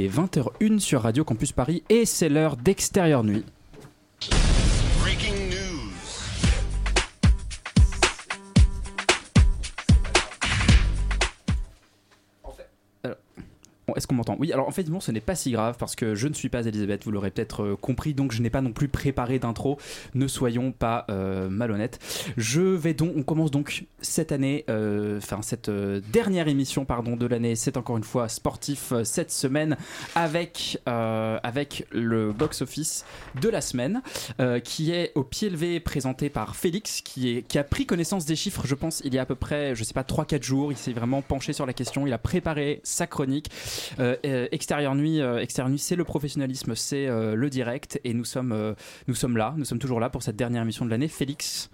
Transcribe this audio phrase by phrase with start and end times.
[0.00, 3.44] est 20h01 sur Radio Campus Paris et c'est l'heure d'extérieur nuit.
[14.00, 14.34] Est-ce qu'on m'entend?
[14.38, 16.48] Oui, alors en fait, bon, ce n'est pas si grave parce que je ne suis
[16.48, 19.76] pas Elisabeth, vous l'aurez peut-être euh, compris, donc je n'ai pas non plus préparé d'intro.
[20.14, 21.98] Ne soyons pas euh, malhonnêtes.
[22.38, 27.26] Je vais donc, on commence donc cette année, euh, enfin cette dernière émission, pardon, de
[27.26, 27.56] l'année.
[27.56, 29.76] C'est encore une fois sportif cette semaine
[30.14, 33.04] avec avec le box office
[33.40, 34.00] de la semaine
[34.64, 38.36] qui est au pied levé présenté par Félix qui est qui a pris connaissance des
[38.36, 40.72] chiffres, je pense, il y a à peu près, je sais pas, 3-4 jours.
[40.72, 42.06] Il s'est vraiment penché sur la question.
[42.06, 43.50] Il a préparé sa chronique.
[43.98, 48.24] Euh, euh, extérieur nuit, euh, extérieur nuit, c'est le professionnalisme, c'est le direct, et nous
[48.24, 48.74] sommes,
[49.08, 51.08] nous sommes là, nous sommes toujours là pour cette dernière émission de l'année.
[51.08, 51.70] Félix.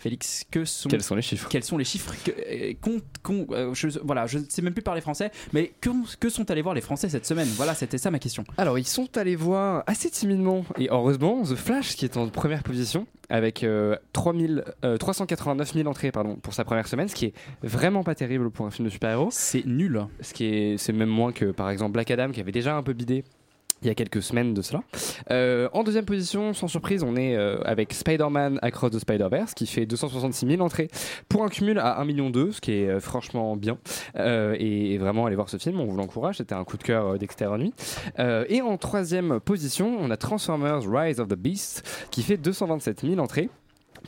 [0.00, 1.48] Félix, que sont quels sont les chiffres?
[1.50, 2.32] Quels sont les chiffres que,
[3.74, 6.74] je, Voilà, je ne sais même plus parler français, mais que, que sont allés voir
[6.74, 7.48] les Français cette semaine?
[7.56, 8.44] Voilà, c'était ça ma question.
[8.56, 12.62] Alors, ils sont allés voir assez timidement et heureusement The Flash qui est en première
[12.62, 13.64] position avec
[14.18, 18.66] 389 000 entrées pardon, pour sa première semaine, ce qui est vraiment pas terrible pour
[18.66, 19.28] un film de super-héros.
[19.30, 20.06] C'est nul.
[20.20, 22.82] Ce qui est, c'est même moins que par exemple Black Adam qui avait déjà un
[22.82, 23.24] peu bidé
[23.82, 24.82] il y a quelques semaines de cela.
[25.30, 29.66] Euh, en deuxième position, sans surprise, on est euh, avec Spider-Man Across the Spider-Verse qui
[29.66, 30.88] fait 266 000 entrées
[31.28, 33.78] pour un cumul à 1 million 2, ce qui est euh, franchement bien.
[34.16, 37.58] Et, vraiment, allez voir ce film, on vous l'encourage, c'était un coup de cœur d'extérieur
[37.58, 37.72] nuit.
[38.18, 43.18] et en troisième position, on a Transformers Rise of the Beast qui fait 227 000
[43.18, 43.48] entrées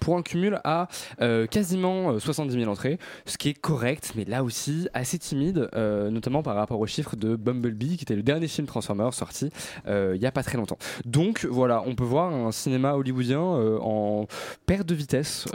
[0.02, 0.88] pour un cumul à
[1.20, 5.68] euh, quasiment 70 euh, 000 entrées, ce qui est correct, mais là aussi assez timide,
[5.74, 9.50] euh, notamment par rapport aux chiffres de Bumblebee, qui était le dernier film Transformers sorti
[9.86, 10.78] il n'y a pas très longtemps.
[11.04, 14.26] Donc voilà, on peut voir un cinéma hollywoodien en
[14.66, 15.46] perte de vitesse.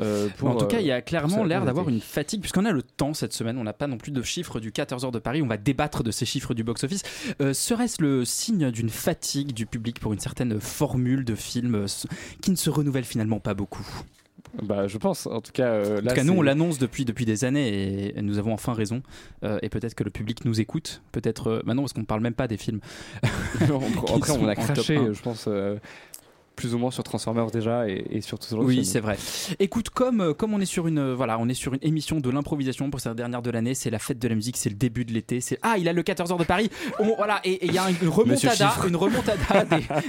[0.42, 3.14] en tout cas, il y a clairement l'air d'avoir une fatigue, puisqu'on a le temps
[3.14, 5.58] cette semaine, on n'a pas non plus de chiffres du 14h de Paris, on va
[5.58, 7.04] débattre de ces chiffres du box-office.
[7.40, 11.86] Serait-ce le signe d'une fatigue du public pour une certaine formule de film
[12.42, 13.86] qui ne se renouvelle finalement pas beaucoup?
[14.62, 15.28] Bah, je pense.
[15.28, 18.54] En tout cas, euh, là, nous, on l'annonce depuis, depuis des années et nous avons
[18.54, 19.02] enfin raison.
[19.44, 21.02] Euh, et peut-être que le public nous écoute.
[21.12, 21.48] Peut-être.
[21.48, 22.80] Euh, maintenant, parce qu'on ne parle même pas des films.
[23.62, 25.48] après, on a craché, je pense
[26.58, 29.18] plus ou moins sur Transformers déjà et, et sur tout Oui, c'est vrai.
[29.60, 32.30] Écoute, comme, euh, comme on est sur une voilà, on est sur une émission de
[32.30, 35.06] l'improvisation pour cette dernière de l'année, c'est la fête de la musique, c'est le début
[35.06, 36.70] de l'été, c'est ah, il a le 14h de Paris.
[37.16, 39.66] voilà, et il y a une remontada, une remontada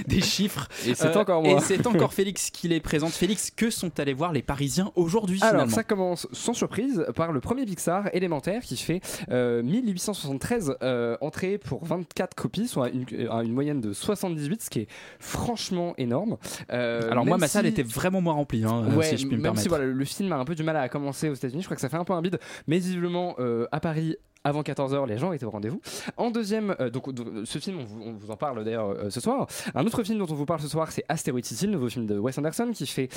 [0.07, 0.67] des, chiffres.
[0.87, 1.59] Et c'est encore moi.
[1.59, 3.11] Et c'est encore Félix qui les présente.
[3.11, 7.39] Félix, que sont allés voir les Parisiens aujourd'hui Alors ça commence sans surprise par le
[7.39, 13.53] premier Pixar élémentaire qui fait 1873 euh, euh, entrées pour 24 copies, soit une, une
[13.53, 14.87] moyenne de 78, ce qui est
[15.19, 16.37] franchement énorme.
[16.71, 19.67] Euh, Alors moi, ma salle était vraiment moins remplie, hein, si je puis me Si,
[19.67, 21.81] voilà, le film a un peu du mal à commencer aux États-Unis, je crois que
[21.81, 25.33] ça fait un peu un bide, mais visiblement euh, à Paris, avant 14h, les gens
[25.33, 25.81] étaient au rendez-vous.
[26.15, 27.07] En deuxième, euh, donc,
[27.43, 29.47] ce film, on vous, en parle d'ailleurs ce soir.
[29.75, 32.05] Un autre film dont on vous parle ce soir, c'est Asteroid City, le nouveau film
[32.05, 33.09] de Wes Anderson, qui fait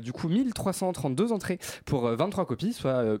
[0.00, 3.18] du coup 1332 entrées pour 23 copies, soit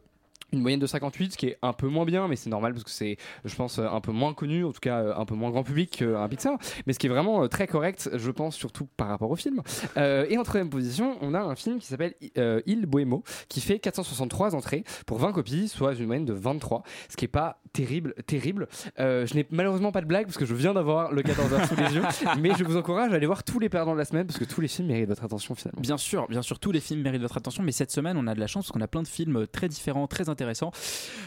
[0.52, 2.84] une moyenne de 58, ce qui est un peu moins bien, mais c'est normal parce
[2.84, 5.62] que c'est, je pense, un peu moins connu, en tout cas un peu moins grand
[5.62, 9.08] public qu'un Pixar, mais ce qui est vraiment euh, très correct, je pense, surtout par
[9.08, 9.62] rapport au film.
[9.96, 13.60] Euh, et en troisième position, on a un film qui s'appelle euh, Il Bohémo, qui
[13.60, 17.60] fait 463 entrées pour 20 copies, soit une moyenne de 23, ce qui est pas
[17.74, 18.66] terrible, terrible.
[18.96, 21.94] je n'ai malheureusement pas de blague parce que je viens d'avoir le 14h sous les
[21.94, 22.02] yeux,
[22.40, 24.44] mais je vous encourage à aller voir tous les perdants de la semaine parce que
[24.44, 25.80] tous les films méritent votre attention finalement.
[25.80, 28.34] Bien sûr, bien sûr, tous les films méritent votre attention, mais cette semaine, on a
[28.34, 30.37] de la chance parce qu'on a plein de films très différents, très intéressants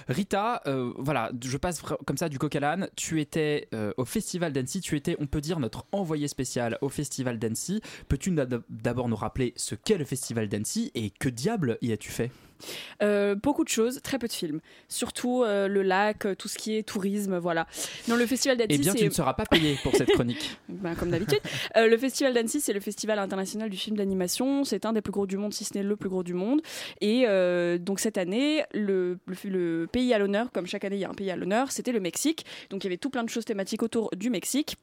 [0.08, 2.90] Rita, euh, voilà, je passe comme ça du coq à l'âne.
[2.96, 6.90] Tu étais euh, au Festival d'Annecy, tu étais, on peut dire, notre envoyé spécial au
[6.90, 7.82] Festival d'Annecy.
[8.08, 8.36] Peux-tu
[8.70, 12.32] d'abord nous rappeler ce qu'est le Festival d'Annecy et que diable y as-tu fait?
[13.02, 14.60] Euh, beaucoup de choses, très peu de films.
[14.88, 17.68] Surtout euh, le lac, euh, tout ce qui est tourisme, voilà.
[18.08, 18.80] Dans le festival d'Annecy.
[18.80, 20.58] Eh bien, tu ne seras pas payé pour cette chronique.
[20.70, 21.42] ben, comme d'habitude.
[21.76, 24.64] le festival d'Annecy, c'est le festival international du film d'animation.
[24.64, 26.62] C'est un des plus gros du monde, si ce n'est le plus gros du monde.
[27.02, 27.26] Et
[27.80, 31.14] donc cette année, le, le pays à l'honneur, comme chaque année il y a un
[31.14, 32.46] pays à l'honneur, c'était le Mexique.
[32.70, 34.76] Donc il y avait tout plein de choses thématiques autour du Mexique.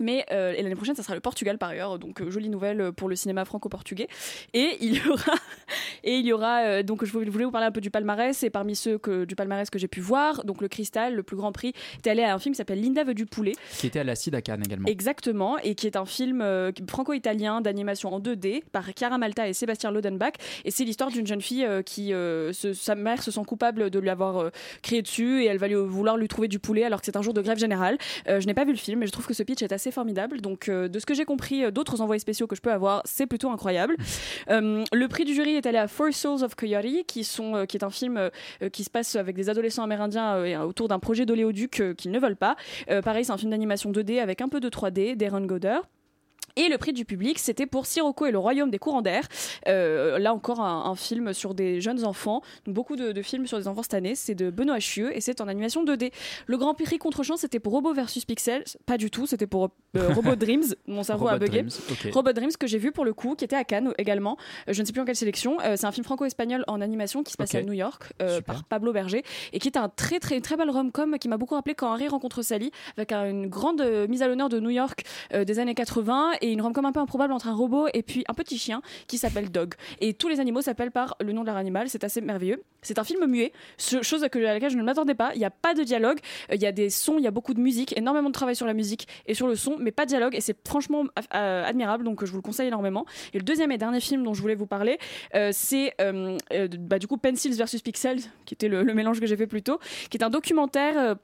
[0.00, 3.08] Mais euh, l'année prochaine, ça sera le Portugal par ailleurs, donc euh, jolie nouvelle pour
[3.08, 4.08] le cinéma franco-portugais.
[4.54, 5.34] Et il y aura,
[6.04, 8.50] et il y aura euh, donc je voulais vous parler un peu du palmarès et
[8.50, 11.52] parmi ceux que, du palmarès que j'ai pu voir, donc le Cristal, le plus grand
[11.52, 11.74] prix,
[12.04, 14.14] est allé à un film qui s'appelle Linda veut du poulet, qui était à la
[14.14, 14.88] CID à Cannes également.
[14.88, 16.44] Exactement, et qui est un film
[16.88, 20.34] franco-italien d'animation en 2D par Chiara Malta et Sébastien Lodenbach.
[20.64, 22.12] Et c'est l'histoire d'une jeune fille qui,
[22.52, 24.50] sa mère se sent coupable de lui avoir
[24.82, 27.22] créé dessus et elle va lui, vouloir lui trouver du poulet alors que c'est un
[27.22, 27.98] jour de grève générale.
[28.26, 29.90] je n'ai pas vu le film, mais je trouve que ce pitch est assez assez
[29.90, 30.40] formidable.
[30.40, 33.50] Donc, de ce que j'ai compris d'autres envoyés spéciaux que je peux avoir, c'est plutôt
[33.50, 33.96] incroyable.
[34.48, 37.84] le prix du jury est allé à Four Souls of Coyote, qui, sont, qui est
[37.84, 38.30] un film
[38.72, 42.56] qui se passe avec des adolescents amérindiens autour d'un projet d'oléoduc qu'ils ne veulent pas.
[43.02, 45.80] pareil, c'est un film d'animation 2D avec un peu de 3D, d'Aaron Goder.
[46.56, 49.26] Et le prix du public, c'était pour Sirocco et le Royaume des courants d'air.
[49.68, 52.42] Euh, là encore, un, film sur des jeunes enfants.
[52.66, 54.14] beaucoup de, films sur des enfants cette année.
[54.14, 56.12] C'est de Benoît Chieux et c'est en animation 2D.
[56.46, 58.64] Le grand prix contre-champ, c'était pour Robot versus Pixel.
[58.84, 60.74] Pas du tout, c'était pour euh, Robot Dreams.
[60.86, 61.64] Mon cerveau a bugué.
[62.12, 64.36] Robot Dreams que j'ai vu pour le coup, qui était à Cannes également.
[64.68, 65.56] Euh, je ne sais plus en quelle sélection.
[65.76, 68.12] c'est un film franco-espagnol en animation qui se passe à New York
[68.44, 69.22] par Pablo Berger
[69.52, 72.08] et qui est un très très très bel rom-com qui m'a beaucoup rappelé quand Harry
[72.08, 76.52] rencontre Sally avec une grande mise à l'honneur de New York des années 80 et
[76.52, 79.50] une rom-com un peu improbable entre un robot et puis un petit chien qui s'appelle
[79.50, 79.74] Dog.
[80.00, 82.62] Et tous les animaux s'appellent par le nom de leur animal, c'est assez merveilleux.
[82.82, 85.30] C'est un film muet, chose à laquelle je ne m'attendais pas.
[85.34, 86.18] Il n'y a pas de dialogue,
[86.50, 88.56] euh, il y a des sons, il y a beaucoup de musique, énormément de travail
[88.56, 91.04] sur la musique et sur le son, mais pas de dialogue et c'est franchement
[91.34, 93.06] euh, admirable, donc je vous le conseille énormément.
[93.32, 94.98] Et le deuxième et dernier film dont je voulais vous parler,
[95.34, 95.94] euh, c'est
[96.78, 99.62] bah, du coup Pencils versus Pixels, qui était le, le mélange que j'ai fait plus
[99.62, 99.78] tôt,
[100.10, 101.16] qui est un documentaire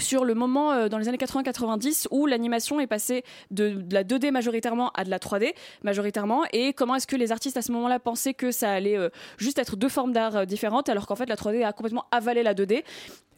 [0.00, 4.30] sur le moment euh, dans les années 80-90 où l'animation est passée de, la 2D
[4.30, 6.44] majoritairement à de la 3D majoritairement.
[6.52, 9.08] Et comment est-ce que les artistes à ce moment-là pensaient que ça allait euh,
[9.38, 12.42] juste être deux formes d'art euh, différentes alors qu'en fait la 3D a complètement avalé
[12.42, 12.84] la 2D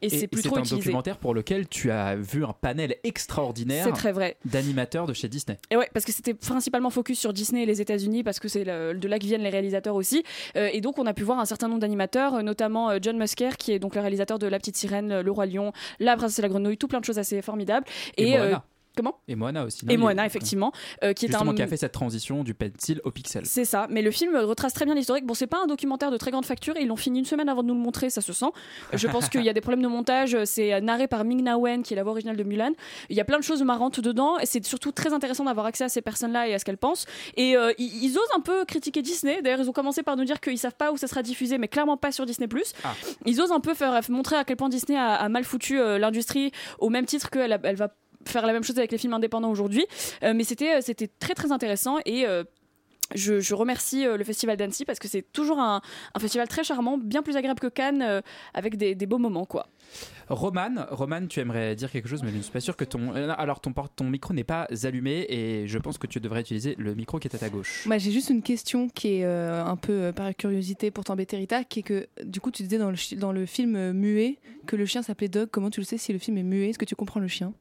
[0.02, 3.84] et, c'est plus trop C'est un documentaire pour lequel tu as vu un panel extraordinaire.
[3.84, 4.36] C'est très vrai.
[4.44, 5.58] D'animateurs de chez Disney.
[5.70, 8.64] Et ouais, parce que c'était principalement focus sur Disney et les États-Unis, parce que c'est
[8.64, 10.24] de là que viennent les réalisateurs aussi.
[10.56, 13.18] Euh, et donc on a pu voir un certain nombre d'animateurs, euh, notamment euh, John
[13.18, 16.38] Musker, qui est donc le réalisateur de La Petite Sirène, Le Roi Lion, La Princesse
[16.38, 17.86] et la Grenouille, tout plein de choses assez formidables.
[18.16, 18.54] Et, et
[18.98, 19.86] Comment Et Moana aussi.
[19.88, 20.72] et Moana, effectivement.
[21.04, 21.54] Euh, qui est un...
[21.54, 23.46] qui a fait cette transition du pencil au pixel.
[23.46, 25.24] C'est ça, mais le film retrace très bien l'historique.
[25.24, 27.62] Bon, c'est pas un documentaire de très grande facture, ils l'ont fini une semaine avant
[27.62, 28.50] de nous le montrer, ça se sent.
[28.92, 31.84] Je pense qu'il y a des problèmes de montage, c'est narré par Ming Na Wen,
[31.84, 32.72] qui est la voix originale de Mulan.
[33.08, 35.84] Il y a plein de choses marrantes dedans, et c'est surtout très intéressant d'avoir accès
[35.84, 37.06] à ces personnes-là et à ce qu'elles pensent.
[37.36, 39.42] Et euh, ils, osent un peu critiquer Disney.
[39.42, 41.68] D'ailleurs, ils ont commencé par nous dire qu'ils savent pas où ça sera diffusé, mais
[41.68, 42.48] clairement pas sur Disney+.
[42.82, 42.94] Ah.
[43.26, 46.50] Ils osent un peu faire montrer à quel point Disney a, mal foutu euh, l'industrie,
[46.80, 47.94] au même titre qu'elle elle va
[48.28, 49.86] faire la même chose avec les films indépendants aujourd'hui.
[50.22, 52.44] Euh, mais c'était euh, c'était très très intéressant et euh,
[53.14, 55.80] je, remercie le Festival d'Annecy parce que c'est toujours un,
[56.18, 58.22] festival très charmant, bien plus agréable que Cannes,
[58.52, 59.66] avec des, beaux moments, quoi.
[60.28, 63.14] Roman, Roman, tu aimerais dire quelque chose, mais je ne suis pas sûr que ton.
[63.14, 66.94] Alors, ton, ton micro n'est pas allumé et je pense que tu devrais utiliser le
[66.94, 67.86] micro qui est à ta gauche.
[67.86, 71.78] Moi, j'ai juste une question qui est un peu par curiosité pour t'embêter, Rita, qui
[71.78, 74.36] est que du coup, tu disais dans le, dans le film muet
[74.66, 75.48] que le chien s'appelait Dog.
[75.50, 76.68] Comment tu le sais si le film est muet?
[76.68, 77.54] Est-ce que tu comprends le chien?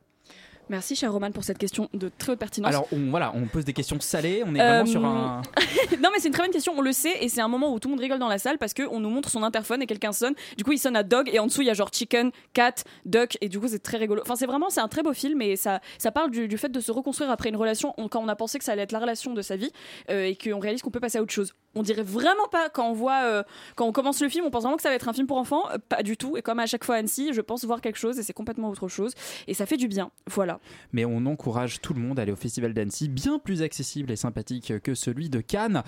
[0.70, 2.70] Merci, cher Roman, pour cette question de très haute pertinence.
[2.70, 5.42] Alors, on, voilà, on pose des questions salées, on est vraiment sur euh, un.
[6.02, 7.80] non, mais c'est une très bonne question, on le sait, et c'est un moment où
[7.80, 10.12] tout le monde rigole dans la salle parce qu'on nous montre son interphone et quelqu'un
[10.12, 10.34] sonne.
[10.58, 12.76] Du coup, il sonne à dog, et en dessous, il y a genre chicken, cat,
[13.06, 14.22] duck, et du coup, c'est très rigolo.
[14.22, 16.80] Enfin, c'est vraiment, c'est un très beau film, et ça, ça parle du, fait de
[16.82, 19.34] se reconstruire après une relation quand on a pensé que ça allait être la relation
[19.34, 19.72] de sa vie,
[20.10, 21.54] euh, et qu'on réalise qu'on peut passer à autre chose.
[21.76, 23.44] On dirait vraiment pas quand on voit, euh,
[23.76, 25.38] quand on commence le film, on pense vraiment que ça va être un film pour
[25.38, 26.36] enfants, pas du tout.
[26.36, 28.88] Et comme à chaque fois Annecy, je pense voir quelque chose, et c'est complètement autre
[28.88, 29.14] chose,
[29.48, 30.12] et ça fait du bien.
[30.30, 30.57] Voilà.
[30.94, 34.16] Mais on encourage tout le monde à aller au Festival d'Annecy, bien plus accessible et
[34.16, 35.84] sympathique que celui de Cannes.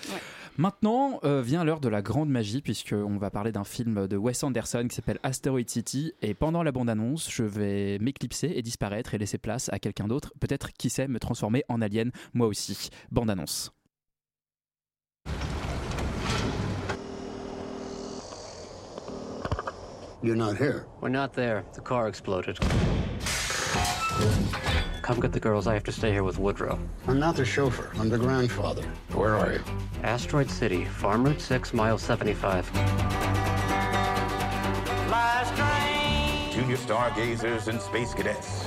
[0.58, 4.44] Maintenant euh, vient l'heure de la grande magie, puisqu'on va parler d'un film de Wes
[4.44, 6.14] Anderson qui s'appelle Asteroid City.
[6.22, 10.34] Et pendant la bande-annonce, je vais m'éclipser et disparaître et laisser place à quelqu'un d'autre.
[10.40, 12.90] Peut-être, qui sait, me transformer en alien, moi aussi.
[13.12, 13.72] Bande-annonce.
[20.22, 20.86] You're not here.
[21.00, 21.64] We're not there.
[21.74, 22.60] The car exploded.
[25.02, 25.66] Come get the girls.
[25.66, 26.78] I have to stay here with Woodrow.
[27.08, 27.92] I'm not the chauffeur.
[28.00, 28.84] I'm the grandfather.
[29.14, 29.64] Where are you?
[30.04, 32.72] Asteroid City, Farm Route 6, mile 75.
[36.54, 38.66] Junior stargazers and space cadets.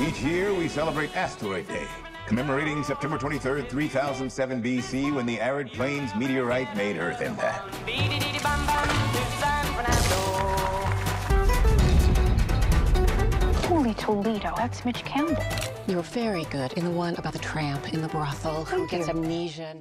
[0.00, 1.86] Each year we celebrate Asteroid Day,
[2.26, 7.74] commemorating September 23rd, 3007 BC, when the arid plains meteorite made Earth impact.
[13.92, 15.36] Holy Toledo, that's Mitch Campbell.
[15.86, 19.74] You're very good in the one about the tramp in the brothel who gets amnesia?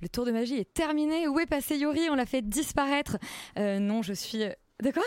[0.00, 1.28] Le tour de magie est terminé.
[1.28, 2.08] Où est passé Yori?
[2.10, 3.16] On l'a fait disparaître.
[3.56, 4.42] Euh, non, je suis.
[4.42, 4.52] Euh,
[4.82, 5.04] de quoi?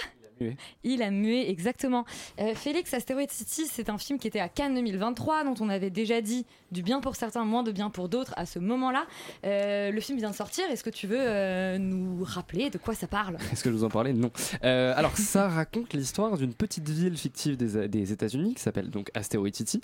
[0.84, 2.06] Il a mué, exactement.
[2.40, 5.90] Euh, Félix, Asteroid City, c'est un film qui était à Cannes 2023, dont on avait
[5.90, 9.06] déjà dit du bien pour certains, moins de bien pour d'autres à ce moment-là.
[9.46, 10.64] Euh, le film vient de sortir.
[10.70, 13.38] Est-ce que tu veux euh, nous rappeler de quoi ça parle?
[13.52, 14.32] Est-ce que je vous en parlais Non.
[14.62, 19.50] alors, ça raconte l'histoire d'une petite ville fictive des, des États-Unis qui s'appelle donc Asteroid
[19.54, 19.82] City,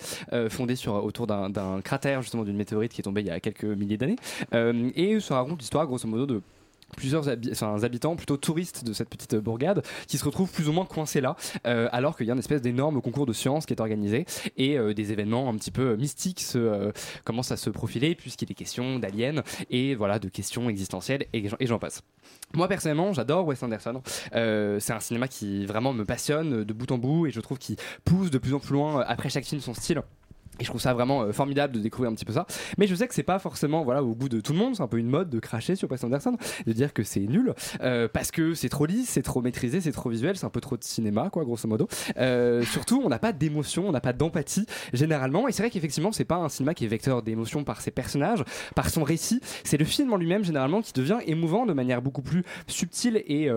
[0.49, 3.65] fondée sur, autour d'un cratère, justement, d'une météorite qui est tombée il y a quelques
[3.65, 4.17] milliers d'années.
[4.53, 6.41] et ça raconte l'histoire, grosso modo, de
[6.95, 7.27] plusieurs
[7.83, 11.35] habitants, plutôt touristes de cette petite bourgade, qui se retrouvent plus ou moins coincés là,
[11.65, 14.25] euh, alors qu'il y a une espèce d'énorme concours de sciences qui est organisé
[14.57, 16.91] et euh, des événements un petit peu mystiques euh,
[17.23, 21.67] commencent à se profiler puisqu'il est question d'aliens et voilà de questions existentielles et, et
[21.67, 22.01] j'en passe.
[22.53, 24.01] Moi personnellement, j'adore Wes Anderson.
[24.31, 27.75] c'est un cinéma qui vraiment me passionne de bout en bout et je trouve qu'il
[28.05, 30.01] pousse de plus en plus loin après chaque film son style.
[30.59, 32.45] Et je trouve ça vraiment euh, formidable de découvrir un petit peu ça.
[32.77, 34.75] Mais je sais que c'est pas forcément voilà au goût de tout le monde.
[34.75, 36.35] C'est un peu une mode de cracher sur Wes Anderson,
[36.65, 39.91] de dire que c'est nul euh, parce que c'est trop lisse, c'est trop maîtrisé, c'est
[39.91, 41.87] trop visuel, c'est un peu trop de cinéma quoi, grosso modo.
[42.17, 45.47] Euh, surtout, on n'a pas d'émotion, on n'a pas d'empathie généralement.
[45.47, 48.43] Et c'est vrai qu'effectivement, c'est pas un cinéma qui est vecteur d'émotion par ses personnages,
[48.75, 49.41] par son récit.
[49.63, 53.49] C'est le film en lui-même généralement qui devient émouvant de manière beaucoup plus subtile et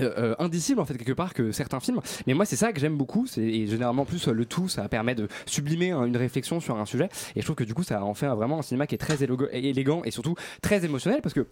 [0.00, 2.80] euh, euh, indicible en fait quelque part que certains films mais moi c'est ça que
[2.80, 6.60] j'aime beaucoup c'est et généralement plus le tout ça permet de sublimer hein, une réflexion
[6.60, 8.86] sur un sujet et je trouve que du coup ça en fait vraiment un cinéma
[8.86, 11.46] qui est très élégant et surtout très émotionnel parce que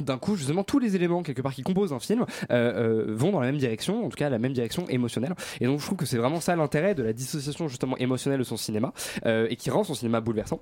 [0.00, 3.40] d'un coup, justement, tous les éléments quelque part qui composent un film euh, vont dans
[3.40, 5.34] la même direction, en tout cas la même direction émotionnelle.
[5.60, 8.44] Et donc, je trouve que c'est vraiment ça l'intérêt de la dissociation justement émotionnelle de
[8.44, 8.94] son cinéma
[9.26, 10.60] et qui rend son cinéma bouleversant.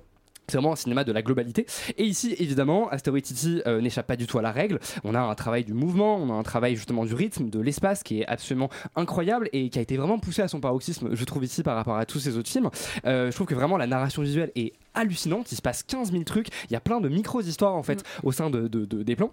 [0.51, 1.65] C'est vraiment un cinéma de la globalité.
[1.97, 4.79] Et ici, évidemment, Asteroid City euh, n'échappe pas du tout à la règle.
[5.05, 8.03] On a un travail du mouvement, on a un travail justement du rythme, de l'espace
[8.03, 11.45] qui est absolument incroyable et qui a été vraiment poussé à son paroxysme, je trouve
[11.45, 12.69] ici par rapport à tous ces autres films.
[13.05, 15.49] Euh, je trouve que vraiment la narration visuelle est hallucinante.
[15.53, 16.49] Il se passe 15 000 trucs.
[16.69, 18.27] Il y a plein de micro-histoires en fait mm.
[18.27, 19.31] au sein de, des plans.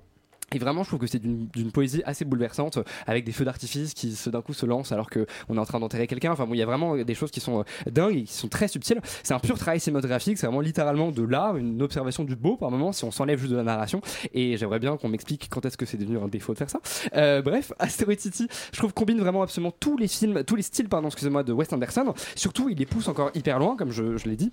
[0.55, 4.17] Et vraiment, je trouve que c'est d'une poésie assez bouleversante, avec des feux d'artifice qui
[4.26, 6.33] d'un coup se lancent alors qu'on est en train d'enterrer quelqu'un.
[6.33, 8.49] Enfin bon, il y a vraiment des choses qui sont euh, dingues et qui sont
[8.49, 9.00] très subtiles.
[9.23, 12.71] C'est un pur travail cinématographique, c'est vraiment littéralement de l'art, une observation du beau par
[12.71, 14.00] moment si on s'enlève juste de la narration.
[14.33, 16.81] Et j'aimerais bien qu'on m'explique quand est-ce que c'est devenu un défaut de faire ça.
[17.14, 20.88] Euh, bref, Asteroid City, je trouve combine vraiment absolument tous les films, tous les styles,
[20.88, 22.14] pardon, excusez-moi, de Wes Anderson.
[22.35, 24.50] Surtout, il les pousse encore hyper loin, comme je, je l'ai dit.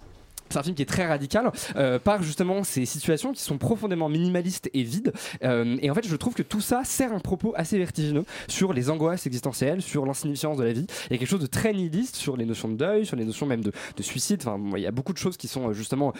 [0.50, 4.10] C'est un film qui est très radical euh, par justement ces situations qui sont profondément
[4.10, 5.12] minimalistes et vides.
[5.44, 8.74] Euh, et en fait, je trouve que tout ça sert un propos assez vertigineux sur
[8.74, 10.86] les angoisses existentielles, sur l'insignifiance de la vie.
[11.10, 13.26] Il y a quelque chose de très nihiliste sur les notions de deuil, sur les
[13.26, 13.72] notions même de,
[14.02, 14.44] suicide.
[14.46, 16.14] Enfin, il y a beaucoup de choses qui sont euh, justement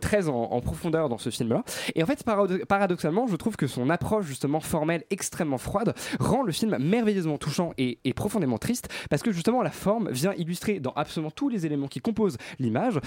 [0.00, 1.64] très en, profondeur dans ce film-là.
[1.94, 2.24] Et en fait,
[2.68, 7.72] paradoxalement, je trouve que son approche justement formelle extrêmement froide rend le film merveilleusement touchant
[7.78, 11.66] et, et profondément triste parce que justement la forme vient illustrer dans absolument tous les
[11.66, 13.00] éléments qui composent l'image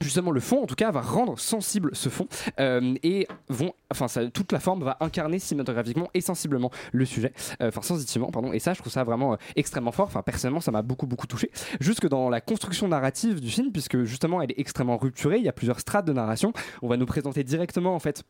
[0.00, 2.26] justement le fond en tout cas va rendre sensible ce fond
[2.60, 7.68] euh, et vont enfin toute la forme va incarner cinématographiquement et sensiblement le sujet euh,
[7.68, 10.06] enfin sensitivement pardon et ça je trouve ça vraiment euh, extrêmement fort.
[10.06, 11.50] Enfin personnellement ça m'a beaucoup beaucoup touché.
[11.80, 15.48] Jusque dans la construction narrative du film puisque justement elle est extrêmement rupturée il y
[15.48, 16.52] a plusieurs strates de narration.
[16.82, 18.24] On va nous présenter directement en fait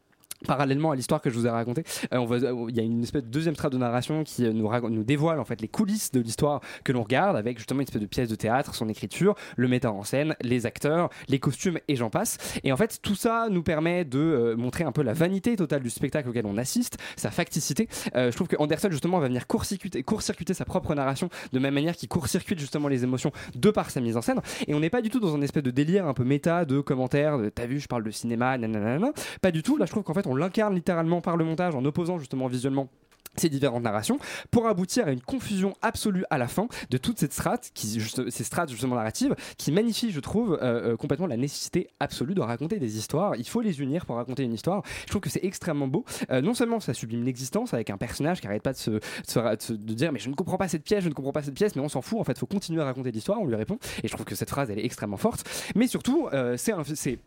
[0.47, 3.29] parallèlement à l'histoire que je vous ai racontée, euh, il y a une espèce de
[3.29, 6.93] deuxième strate de narration qui euh, nous, dévoile en fait les coulisses de l'histoire que
[6.93, 10.05] l'on regarde avec justement une espèce de pièce de théâtre, son écriture, le metteur en
[10.05, 12.39] scène, les acteurs, les costumes et j'en passe.
[12.65, 15.83] Et en fait, tout ça nous permet de euh, montrer un peu la vanité totale
[15.83, 17.89] du spectacle auquel on assiste, sa facticité.
[18.15, 21.97] je trouve que Anderson justement va venir court-circuiter, court-circuiter sa propre narration de même manière
[21.97, 24.41] qu'il court-circuite justement les émotions de par sa mise en scène.
[24.67, 26.81] Et on n'est pas du tout dans un espèce de délire un peu méta de
[26.81, 29.13] commentaires, de t'as vu, je parle de cinéma, nanana.
[29.41, 29.77] Pas du tout.
[29.77, 32.89] Là, je trouve qu'en fait, on l'incarne littéralement par le montage en opposant justement visuellement
[33.37, 34.19] ces différentes narrations
[34.51, 38.29] pour aboutir à une confusion absolue à la fin de toute cette strate qui juste,
[38.31, 42.41] ces strates justement narratives qui magnifient je trouve euh, euh, complètement la nécessité absolue de
[42.41, 43.37] raconter des histoires.
[43.37, 44.83] Il faut les unir pour raconter une histoire.
[45.03, 46.05] Je trouve que c'est extrêmement beau.
[46.31, 50.13] Euh, non seulement ça sublime l'existence avec un personnage qui arrête pas de se, dire
[50.13, 51.89] mais je ne comprends pas cette pièce je ne comprends pas cette pièce mais on
[51.89, 53.79] s'en fout en fait faut continuer à raconter l'histoire on lui répond.
[54.03, 55.49] Et je trouve que cette phrase elle est extrêmement forte.
[55.77, 57.19] Mais surtout c'est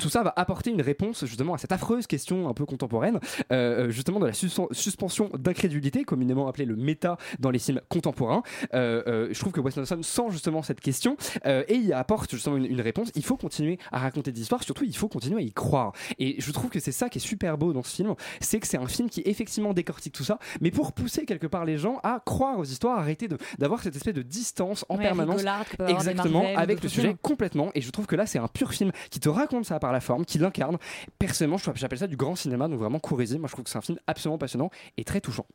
[0.00, 3.20] tout ça va apporter une réponse justement à cette affreuse question un peu contemporaine,
[3.52, 8.42] euh, euh, justement de la suspension d'incrédulité, communément appelée le méta dans les films contemporains.
[8.74, 11.16] Euh, je trouve que Wes Anderson sent justement cette question
[11.46, 13.10] et il apporte justement une, réponse.
[13.14, 15.92] Il faut continuer à raconter des histoires, surtout il faut continuer à y croire.
[16.18, 18.66] Et je trouve que c'est ça qui est super beau dans ce film, c'est que
[18.66, 22.00] c'est un film qui effectivement décortique tout ça, mais pour pousser quelque part les gens
[22.02, 23.28] à croire aux histoires, arrêter
[23.58, 25.44] d'avoir cette espèce de distance en permanence,
[25.86, 27.70] exactement, avec le sujet complètement.
[27.74, 30.24] Et je trouve que là c'est un pur film qui te raconte ça la forme,
[30.24, 30.78] qui l'incarne.
[31.18, 33.38] Personnellement, j'appelle ça du grand cinéma, donc vraiment courrisé.
[33.38, 35.46] Moi, je trouve que c'est un film absolument passionnant et très touchant.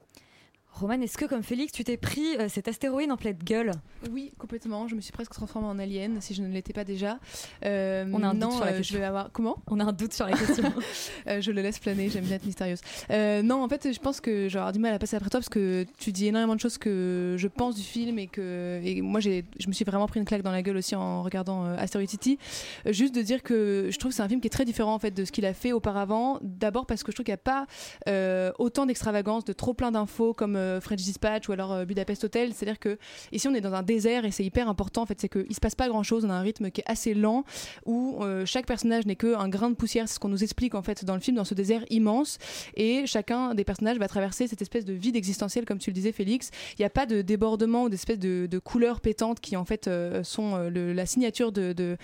[0.75, 3.71] Roman, est-ce que comme Félix, tu t'es pris euh, cet astéroïde en pleine gueule?
[4.11, 4.89] Oui, complètement.
[4.89, 7.17] Je me suis presque transformée en alien, si je ne l'étais pas déjà.
[7.63, 8.95] Euh, On a un doute sur la euh, question.
[8.95, 9.31] Je vais avoir...
[9.31, 9.57] Comment?
[9.67, 10.65] On a un doute sur la question.
[11.27, 12.81] je le laisse planer, j'aime bien être mystérieuse.
[13.09, 15.85] non, en fait, je pense que j'aurai du mal à passer après toi parce que
[15.97, 19.41] tu dis énormément de choses que je pense du film et que et moi, je
[19.67, 22.37] me suis vraiment pris une claque dans la gueule aussi en regardant Asteroid City.
[22.85, 24.99] juste de dire que je trouve que c'est un film qui est très différent en
[24.99, 26.37] fait de ce qu'il a fait auparavant.
[26.41, 30.33] D'abord parce que je trouve qu'il n'y a pas autant d'extravagance, de trop plein d'infos
[30.33, 32.53] comme euh, French Dispatch ou alors euh, Budapest Hotel.
[32.53, 32.97] C'est-à-dire que
[33.31, 35.59] ici on est dans un désert et c'est hyper important en fait, c'est qu'il se
[35.59, 37.43] passe pas grand-chose, on a un rythme qui est assez lent
[37.85, 40.81] où euh, chaque personnage n'est qu'un grain de poussière, c'est ce qu'on nous explique en
[40.81, 42.37] fait dans le film, dans ce désert immense
[42.75, 46.11] et chacun des personnages va traverser cette espèce de vide existentiel comme tu le disais
[46.11, 46.49] Félix.
[46.77, 50.23] Il n'y a pas de débordement ou d'espèce de, couleurs pétantes qui en fait euh,
[50.23, 51.97] sont euh, la signature de, de,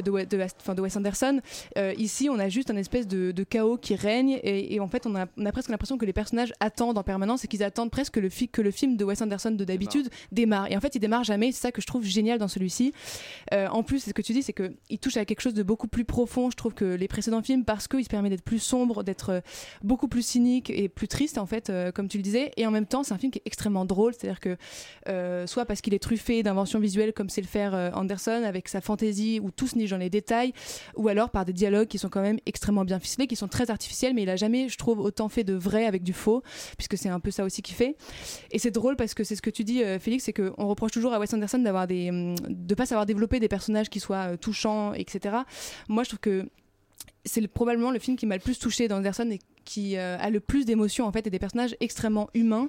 [0.00, 1.40] de, We- de, Wes- Anderson.
[1.78, 5.06] Euh, ici on a juste un espèce de, chaos qui règne et, et en fait
[5.06, 7.90] on a, on a presque l'impression que les personnages attendent en permanence et qu'ils attendent
[7.90, 10.70] presque que le film de Wes Anderson de d'habitude démarre.
[10.70, 12.92] Et en fait il démarre jamais, c'est ça que je trouve génial dans celui-ci.
[13.52, 15.88] Euh, en plus, ce que tu dis, c'est qu'il touche à quelque chose de beaucoup
[15.88, 19.02] plus profond, je trouve, que les précédents films, parce qu'il se permet d'être plus sombre,
[19.02, 19.40] d'être euh,
[19.82, 22.52] beaucoup plus cynique et plus triste, en fait, euh, comme tu le disais.
[22.56, 24.56] Et en même temps, c'est un film qui est extrêmement drôle, c'est-à-dire que
[25.46, 29.40] soit parce qu'il est truffé d'inventions visuelles, comme c'est le faire Anderson, avec sa fantaisie,
[29.42, 30.52] où tout se niche dans les détails,
[30.96, 33.70] ou alors par des dialogues qui sont quand même extrêmement bien ficelés, qui sont très
[33.70, 36.42] artificiels, mais il a jamais, je trouve, autant fait de vrai avec du faux,
[36.76, 37.93] puisque c'est un peu ça aussi qu'il fait.
[38.50, 40.92] Et c'est drôle parce que c'est ce que tu dis, euh, Félix, c'est qu'on reproche
[40.92, 44.32] toujours à Wes Anderson d'avoir des, hum, de pas savoir développer des personnages qui soient
[44.32, 45.36] euh, touchants, etc.
[45.88, 46.48] Moi, je trouve que
[47.24, 50.30] c'est le- probablement le film qui m'a le plus touché d'Anderson et qui euh, a
[50.30, 52.68] le plus d'émotions en fait et des personnages extrêmement humains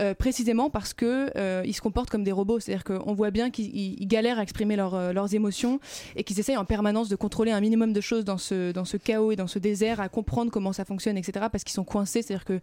[0.00, 2.60] euh, précisément parce que euh, ils se comportent comme des robots.
[2.60, 5.78] C'est-à-dire qu'on voit bien qu'ils ils- ils galèrent à exprimer leurs, émotions
[6.16, 9.36] et qu'ils essayent en permanence de contrôler un minimum de choses dans ce, chaos et
[9.36, 12.22] dans ce désert à comprendre comment ça fonctionne etc parce qu'ils sont coincés.
[12.22, 12.60] C'est-à-dire que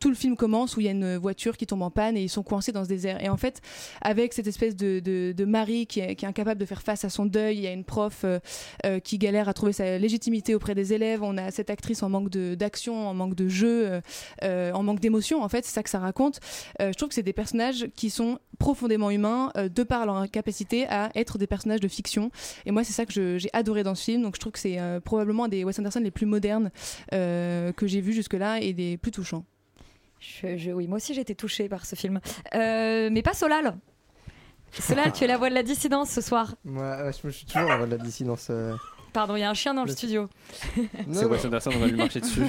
[0.00, 2.22] tout le film commence où il y a une voiture qui tombe en panne et
[2.22, 3.22] ils sont coincés dans ce désert.
[3.22, 3.60] Et en fait
[4.02, 7.04] avec cette espèce de, de, de mari qui est, qui est incapable de faire face
[7.04, 8.24] à son deuil il y a une prof
[9.04, 11.22] qui galère à trouver sa légitimité auprès des élèves.
[11.22, 12.54] On a cette actrice en manque de-
[12.88, 14.00] d'action, en manque de jeu, euh,
[14.44, 15.42] euh, en manque d'émotion.
[15.42, 16.40] En fait, c'est ça que ça raconte.
[16.80, 20.30] Euh, je trouve que c'est des personnages qui sont profondément humains euh, de par leur
[20.30, 22.30] capacité à être des personnages de fiction.
[22.66, 24.22] Et moi, c'est ça que j'ai adoré dans ce film.
[24.22, 26.70] Donc, je trouve que c'est euh, probablement un des Wes Anderson les plus modernes
[27.12, 29.44] euh, que j'ai vus jusque-là et des plus touchants.
[30.20, 32.18] Je- je- oui, moi aussi j'ai été touchée par ce film.
[32.56, 33.76] Euh, mais pas Solal.
[34.72, 36.56] Solal, tu es la voix de la dissidence ce soir.
[36.64, 38.48] Moi, je, je suis toujours en voie de la dissidence.
[39.18, 39.20] Euh.
[39.20, 40.28] Pardon, il y a un chien dans le Le- studio.
[41.12, 41.24] C'est.
[41.24, 42.42] Wes Anderson, on va lui marcher dessus.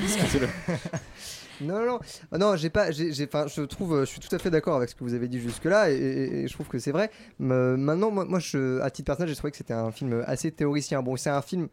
[1.61, 1.99] Non, non,
[2.31, 4.77] Ah non, j'ai pas, j'ai, enfin, je trouve, euh, je suis tout à fait d'accord
[4.77, 7.11] avec ce que vous avez dit jusque-là, et, et- et je trouve que c'est vrai.
[7.37, 10.51] Mais maintenant, moi, moi, je, à titre personnel, j'ai trouvé que c'était un film assez
[10.51, 11.03] théoricien.
[11.03, 11.67] Bon, c'est un film,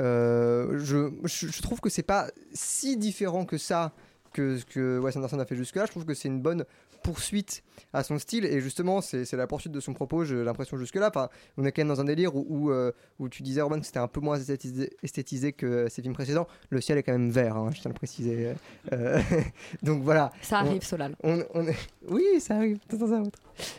[0.00, 3.92] euh, je, je, je trouve que c'est pas si différent que ça
[4.32, 5.84] que ce que Wes Anderson a fait jusque-là.
[5.84, 6.64] Je trouve que c'est une bonne
[7.08, 7.62] poursuite
[7.94, 10.26] à son style, et justement, c'est, la poursuite de son propos.
[10.26, 11.08] J'ai l'impression jusque-là.
[11.08, 13.80] Enfin, on est quand même dans un délire où, où, euh, où tu disais, Roman,
[13.80, 16.46] que c'était un peu moins esthétisé, esthétisé que ses films précédents.
[16.68, 18.52] Le ciel est quand même vert, hein, je tiens à le préciser.
[18.92, 19.20] Euh,
[19.82, 20.32] donc voilà.
[20.42, 21.16] Ça arrive, Solal.
[21.22, 21.76] On, on est...
[22.08, 23.38] Oui, ça arrive, de temps à autre.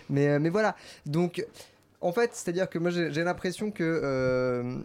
[0.10, 0.76] Mais, euh, mais voilà.
[1.06, 1.46] Donc,
[2.02, 4.78] en fait, c'est-à-dire que moi, j'ai l'impression que euh,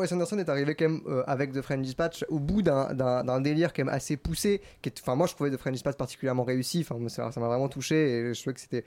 [0.00, 3.72] Wes Anderson est arrivé quand même euh, avec The French Dispatch au bout d'un- délire
[3.72, 4.60] quand même assez poussé.
[5.02, 6.86] Enfin, moi, je trouvais The French Dispatch particulièrement réussi.
[6.88, 8.84] Enfin, ça m'a vraiment touché et je trouvais que c'était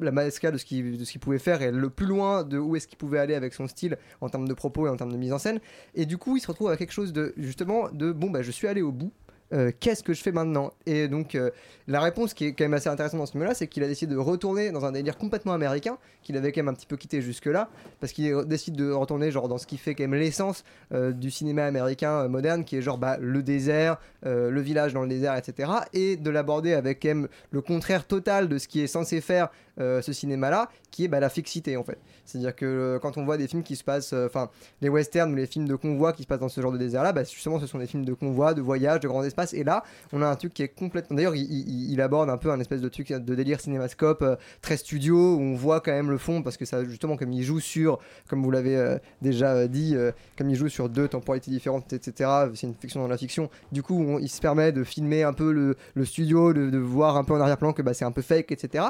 [0.00, 2.98] la masca de ce qu'il pouvait faire et le plus loin de où est-ce qu'il
[2.98, 5.38] pouvait aller avec son style en termes de propos et en termes de mise en
[5.38, 5.60] scène
[5.94, 8.50] et du coup il se retrouve avec quelque chose de justement de bon bah je
[8.50, 9.12] suis allé au bout
[9.54, 11.50] Euh, qu'est-ce que je fais maintenant Et donc, euh,
[11.86, 14.12] la réponse qui est quand même assez intéressante dans ce film-là, c'est qu'il a décidé
[14.12, 17.22] de retourner dans un délire complètement américain, qu'il avait quand même un petit peu quitté
[17.22, 17.68] jusque-là,
[18.00, 21.30] parce qu'il décide de retourner genre dans ce qui fait quand même l'essence euh, du
[21.30, 25.70] cinéma américain moderne, qui est genre bah, le désert, le village dans le désert, etc.
[25.92, 29.50] Et de l'aborder avec quand même le contraire total de ce qui est censé faire
[29.80, 31.98] euh, ce cinéma-là, qui est bah, la fixité en fait.
[32.24, 35.32] C'est-à-dire que euh, quand on voit des films qui se passent, euh, enfin les westerns
[35.32, 37.58] ou les films de convoi qui se passent dans ce genre de désert-là, bah, justement
[37.58, 39.52] ce sont des films de convoi, de voyage, de grands espaces.
[39.52, 39.82] Et là,
[40.12, 41.16] on a un truc qui est complètement.
[41.16, 44.24] D'ailleurs, il, aborde un peu un espèce de truc de délire cinémascope
[44.60, 47.42] très studio où on voit quand même le fond parce que ça, justement, comme il
[47.42, 49.96] joue sur, comme vous l'avez déjà dit,
[50.36, 52.30] comme il joue sur deux temporalités différentes, etc.
[52.54, 53.48] C'est une fiction dans la fiction.
[53.72, 57.16] Du coup, on- il se permet de filmer un peu le, studio, de, de voir
[57.16, 58.84] un peu en arrière-plan que bah, c'est un peu fake, etc.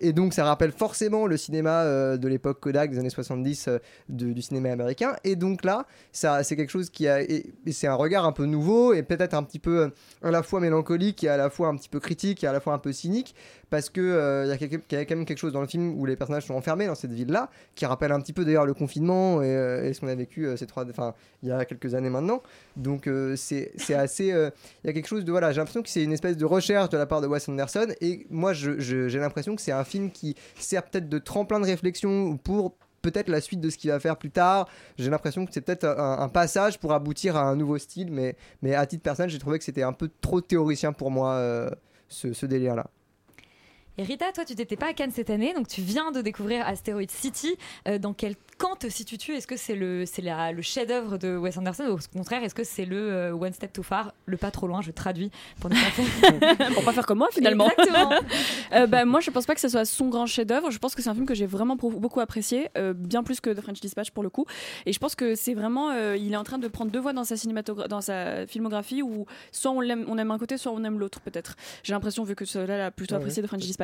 [0.00, 3.78] Et donc ça rappelle forcément le cinéma euh, de l'époque Kodak des années 70 euh,
[4.08, 5.14] du cinéma américain.
[5.24, 7.20] Et donc là, ça c'est quelque chose qui a
[7.70, 9.88] c'est un regard un peu nouveau et peut-être un petit peu euh,
[10.22, 12.60] à la fois mélancolique et à la fois un petit peu critique et à la
[12.60, 13.34] fois un peu cynique
[13.70, 16.04] parce que euh, il qu'il y a quand même quelque chose dans le film où
[16.04, 18.74] les personnages sont enfermés dans cette ville là qui rappelle un petit peu d'ailleurs le
[18.74, 21.94] confinement et, euh, ce qu'on a vécu euh, ces trois enfin il y a quelques
[21.94, 22.42] années maintenant.
[22.76, 24.50] Donc euh, c'est assez euh,
[24.84, 26.88] il y a quelque chose de voilà j'ai l'impression que c'est une espèce de recherche
[26.90, 30.34] de la part de Wes Anderson et moi j'ai l'impression que c'est un film qui
[30.58, 34.16] sert peut-être de tremplin de réflexion pour peut-être la suite de ce qu'il va faire
[34.16, 38.10] plus tard j'ai l'impression que c'est peut-être un, passage pour aboutir à un nouveau style
[38.12, 41.70] mais, à titre personnel j'ai trouvé que c'était un peu trop théoricien pour moi euh,
[42.08, 42.86] ce, ce délire là
[43.98, 46.66] Et Rita, toi, tu t'étais pas à Cannes cette année, donc tu viens de découvrir
[46.66, 47.54] Asteroid City.
[47.86, 49.32] Euh, dans quel camp te situes-tu?
[49.34, 52.54] Est-ce que c'est le, c'est la- le chef-d'œuvre de Wes Anderson ou au contraire, est-ce
[52.54, 55.68] que c'est le euh, One Step Too Far, le pas trop loin Je traduis pour
[55.68, 56.70] ne pas faire.
[56.74, 57.68] Pour pas faire comme moi finalement.
[57.78, 58.10] Exactement.
[58.72, 60.70] Euh, bah, moi, je pense pas que ce soit son grand chef-d'œuvre.
[60.70, 63.40] Je pense que c'est un film que j'ai vraiment pro- beaucoup apprécié, euh, bien plus
[63.40, 64.46] que The French Dispatch pour le coup.
[64.86, 67.12] Et je pense que c'est vraiment, euh, il est en train de prendre deux voies
[67.12, 70.70] dans sa cinématogra- dans sa filmographie où soit on l'aime, on aime un côté, soit
[70.70, 71.56] on aime l'autre peut-être.
[71.82, 73.79] J'ai l'impression vu que cela a plutôt Ah apprécié The French Dispatch.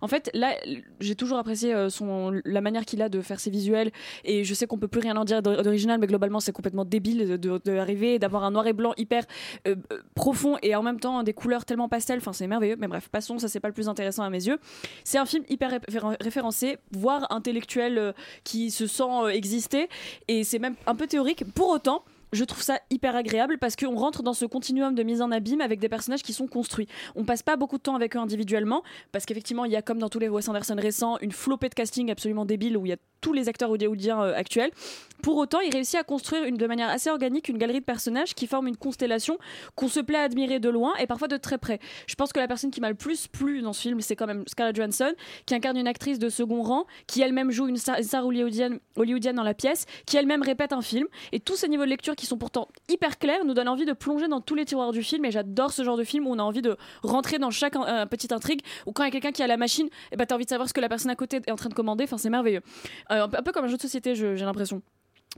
[0.00, 0.54] En fait, là,
[1.00, 3.90] j'ai toujours apprécié euh, son la manière qu'il a de faire ses visuels.
[4.24, 6.84] Et je sais qu'on peut plus rien en dire d'or- d'original, mais globalement, c'est complètement
[6.84, 9.24] débile de, de, de d'avoir un noir et blanc hyper
[9.66, 12.18] euh, euh, profond et en même temps des couleurs tellement pastel.
[12.18, 12.76] Enfin, c'est merveilleux.
[12.78, 13.38] Mais bref, passons.
[13.38, 14.58] Ça, c'est pas le plus intéressant à mes yeux.
[15.04, 19.88] C'est un film hyper réfé- référencé, voire intellectuel, qui se sent exister.
[20.28, 21.44] Et c'est même un peu théorique.
[21.54, 22.04] Pour autant.
[22.32, 25.60] Je trouve ça hyper agréable parce qu'on rentre dans ce continuum de mise en abîme
[25.60, 26.86] avec des personnages qui sont construits.
[27.16, 29.98] On passe pas beaucoup de temps avec eux individuellement parce qu'effectivement, il y a comme
[29.98, 32.92] dans tous les Wes Anderson récents une flopée de casting absolument débile où il y
[32.92, 34.70] a tous les acteurs hollywoodiens euh, actuels.
[35.22, 38.46] Pour autant, il réussit à construire de manière assez organique une galerie de personnages qui
[38.46, 39.36] forment une constellation
[39.74, 41.78] qu'on se plaît à admirer de loin et parfois de très près.
[42.06, 44.26] Je pense que la personne qui m'a le plus plu dans ce film, c'est quand
[44.26, 45.12] même Scarlett Johansson,
[45.44, 49.54] qui incarne une actrice de second rang, qui elle-même joue une star, hollywoodienne, dans la
[49.54, 51.06] pièce, qui elle-même répète un film.
[51.32, 53.94] Et tous ces niveaux de lecture qui sont pourtant hyper clairs nous donnent envie de
[53.94, 55.24] plonger dans tous les tiroirs du film.
[55.24, 58.04] Et j'adore ce genre de film où on a envie de rentrer dans chaque euh,
[58.04, 58.60] petite intrigue.
[58.86, 60.50] Ou quand il y a quelqu'un qui a la machine, et bah, t'as envie de
[60.50, 62.04] savoir ce que la personne à côté est en train de commander.
[62.04, 62.60] Enfin, c'est merveilleux.
[63.10, 64.82] Euh, un peu- comme un jeu de société, j'ai l'impression.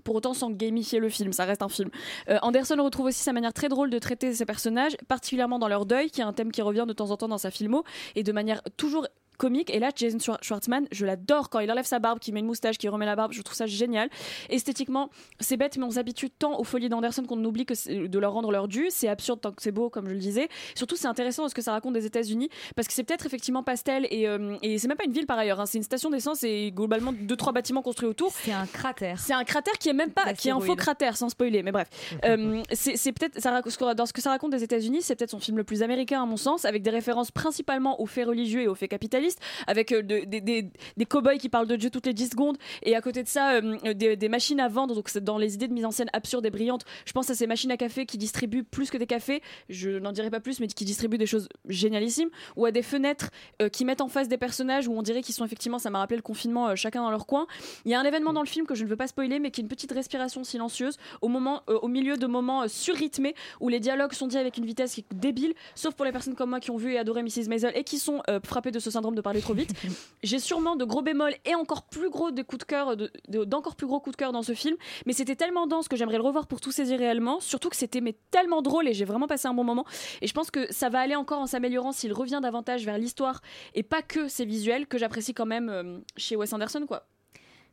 [0.05, 1.90] Pour autant, sans gamifier le film, ça reste un film.
[2.31, 5.85] Euh, Anderson retrouve aussi sa manière très drôle de traiter ses personnages, particulièrement dans leur
[5.87, 8.23] deuil, qui est un thème qui revient de temps en temps dans sa filmo, et
[8.23, 9.07] de manière toujours
[9.42, 9.70] comique.
[9.74, 12.46] Et là, Jason Schwar- Schwartzman, je l'adore quand il enlève sa barbe, qu'il met une
[12.46, 13.33] moustache, qu'il remet la barbe.
[13.33, 14.09] Je trouve ça génial.
[14.48, 18.33] Esthétiquement, c'est bête, mais on s'habitue tant aux folies d'Anderson qu'on oublie que de leur
[18.33, 18.87] rendre leur dû.
[18.90, 20.48] C'est absurde tant que c'est beau, comme je le disais.
[20.76, 24.07] Surtout, c'est intéressant ce que ça raconte des États-Unis, parce que c'est peut-être effectivement pastel,
[24.11, 25.61] et, euh, et c'est même pas une ville par ailleurs.
[25.61, 25.66] hein.
[25.66, 28.31] C'est une station d'essence et globalement deux trois bâtiments construits autour.
[28.33, 29.18] C'est un cratère.
[29.18, 31.72] C'est un cratère qui est même pas, qui est un faux cratère, sans spoiler, mais
[31.72, 31.88] bref.
[32.24, 33.50] Euh, c'est peut-être, ça
[33.96, 36.26] dans ce que ça raconte des États-Unis, c'est peut-être son film le plus américain à
[36.26, 39.32] mon sens, avec des références principalement aux faits religieux et aux faits capitalistes,
[39.66, 40.71] avec euh, de- des,
[41.07, 43.95] cow-boys qui parlent de Dieu toutes les 10 secondes, et à côté de ça, euh,
[43.95, 46.51] des, des machines à vendre, donc dans les idées de mise en scène absurdes et
[46.51, 46.85] brillantes.
[47.05, 50.12] Je pense à ces machines à café qui distribuent plus que des cafés, je n'en
[50.12, 53.85] dirai pas plus, mais qui distribuent des choses génialissimes, ou à des fenêtres euh, qui
[53.85, 56.23] mettent en face des personnages où on dirait qu'ils sont effectivement, ça m'a rappelé le
[56.23, 57.47] confinement, euh, chacun dans leur coin.
[57.85, 59.51] Il y a un événement dans le film que je ne veux pas spoiler, mais
[59.51, 63.35] qui est une petite respiration silencieuse au, moment, euh, au milieu de moments euh, surrythmés
[63.61, 66.35] où les dialogues sont dits avec une vitesse qui est débile, sauf pour les personnes
[66.35, 67.49] comme moi qui ont vu et adoré Mrs.
[67.49, 69.72] Maisel et qui sont euh, frappées de ce syndrome de parler trop vite.
[70.22, 73.44] J'ai sûrement de gros bémols et encore plus gros de coups de cœur, de- de-
[73.44, 76.18] d'encore plus gros coups de cœur dans ce film, mais c'était tellement dense que j'aimerais
[76.18, 79.26] le revoir pour tout saisir réellement, surtout que c'était mais tellement drôle et j'ai vraiment
[79.26, 79.85] passé un bon moment.
[80.20, 83.40] Et je pense que ça va aller encore en s'améliorant s'il revient davantage vers l'histoire
[83.74, 87.06] et pas que ses visuels que j'apprécie quand même euh, chez Wes Anderson quoi.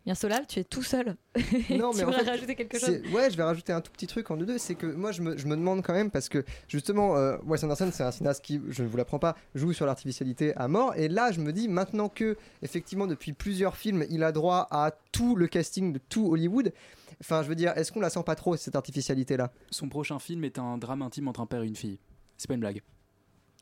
[0.10, 1.16] Bien Solal, tu es tout seul.
[1.36, 3.00] Non, tu mais en voudrais fait, rajouter quelque chose?
[3.14, 4.58] Ouais, je vais rajouter un tout petit truc en deux deux.
[4.58, 7.64] C'est que moi, je me, je me demande quand même, parce que justement, euh, Wes
[7.64, 10.96] Anderson, c'est un cinéaste qui, je ne vous l'apprends pas, joue sur l'artificialité à mort.
[10.96, 14.94] Et là, je me dis, maintenant que, effectivement, depuis plusieurs films, il a droit à
[15.12, 16.74] tout le casting de tout Hollywood.
[17.22, 19.52] Enfin, je veux dire, est-ce qu'on la sent pas trop, cette artificialité-là?
[19.70, 22.00] Son prochain film est un drame intime entre un père et une fille.
[22.36, 22.82] C'est pas une blague.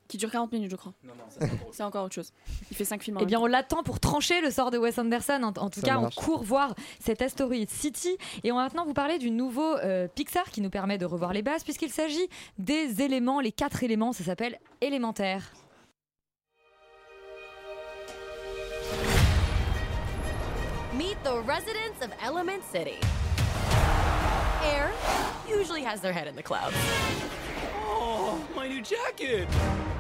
[0.08, 0.94] Qui dure 40 minutes je crois.
[1.04, 2.32] Non, non, ça C'est encore autre chose.
[2.72, 3.44] Il fait 5 films en Eh bien, temps.
[3.44, 5.42] on l'attend pour trancher le sort de Wes Anderson.
[5.44, 6.16] En, en tout Ça cas, marche.
[6.18, 8.18] on court voir cet Asteroid City.
[8.44, 11.34] Et on va maintenant vous parler du nouveau euh, Pixar qui nous permet de revoir
[11.34, 14.14] les bases, puisqu'il s'agit des éléments, les quatre éléments.
[14.14, 15.52] Ça s'appelle élémentaire.
[20.94, 22.98] Meet the residents of Element City.
[24.64, 24.92] Air
[25.48, 26.74] usually has their head in the clouds.
[27.88, 29.48] Oh, my new jacket!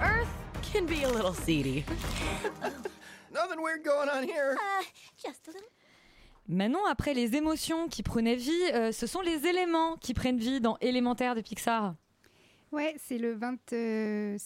[0.02, 0.28] Earth
[0.62, 1.86] can be a little seedy.
[3.34, 4.58] Nothing weird going on here.
[4.60, 4.84] Uh,
[5.17, 5.69] just a little.
[6.50, 10.62] Manon, après les émotions qui prenaient vie, euh, ce sont les éléments qui prennent vie
[10.62, 11.95] dans élémentaire de Pixar.
[12.71, 14.39] Ouais, c'est le 27,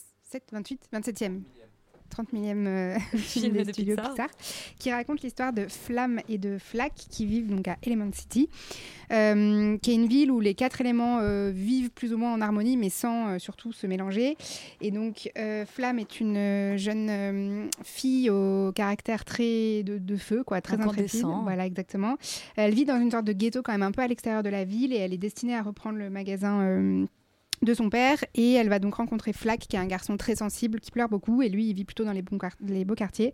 [0.52, 1.42] 28, 27e.
[2.12, 4.12] 30 millième euh, film des de studios Pixar.
[4.12, 4.30] Pixar.
[4.78, 8.50] qui raconte l'histoire de Flamme et de Flack qui vivent donc à Element City,
[9.12, 12.42] euh, qui est une ville où les quatre éléments euh, vivent plus ou moins en
[12.42, 14.38] harmonie, mais sans surtout se mélanger.
[14.82, 15.32] Et donc
[15.68, 21.26] Flamme est une jeune fille au caractère très de, de feu, quoi, très intrépide.
[21.44, 22.18] Voilà, exactement.
[22.56, 24.64] Elle vit dans une sorte de ghetto quand même un peu à l'extérieur de la
[24.66, 26.62] ville et elle est destinée à reprendre le magasin.
[26.62, 27.06] euh,
[27.62, 30.80] de son père et elle va donc rencontrer Flack qui est un garçon très sensible
[30.80, 33.34] qui pleure beaucoup et lui il vit plutôt dans les, bons les beaux quartiers.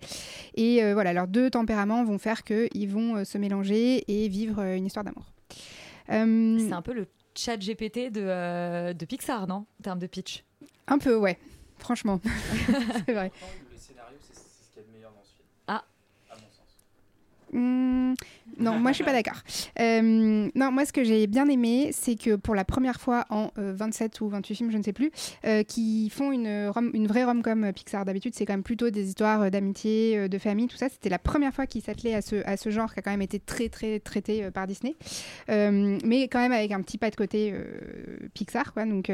[0.56, 4.62] Et euh, voilà leurs deux tempéraments vont faire qu'ils vont euh, se mélanger et vivre
[4.62, 5.26] euh, une histoire d'amour.
[6.10, 9.66] C'est un peu le chat GPT de, de Pixar, non?
[9.80, 10.44] En termes de pitch.
[10.88, 11.38] un peu ouais.
[11.78, 12.20] Franchement.
[13.06, 13.32] C'est vrai
[13.72, 15.78] Le scénario, c'est ce qu'il y a de
[17.54, 18.14] Hmm,
[18.60, 19.42] non, moi je suis pas d'accord.
[19.80, 23.52] Euh, non, moi ce que j'ai bien aimé, c'est que pour la première fois en
[23.58, 25.12] euh, 27 ou 28 films, je ne sais plus,
[25.46, 28.04] euh, qui font une, rom- vraie rom-com euh, Pixar.
[28.06, 30.90] D'habitude, c'est quand même plutôt des histoires d'amitié, de famille, tout ça.
[30.90, 33.22] C'était la première fois qu'ils s'attelaient à ce, à ce genre qui a quand même
[33.22, 34.96] été très très traité par Disney,
[35.48, 37.54] mais quand même avec un petit pas de côté
[38.34, 38.86] Pixar, quoi.
[38.86, 39.10] Donc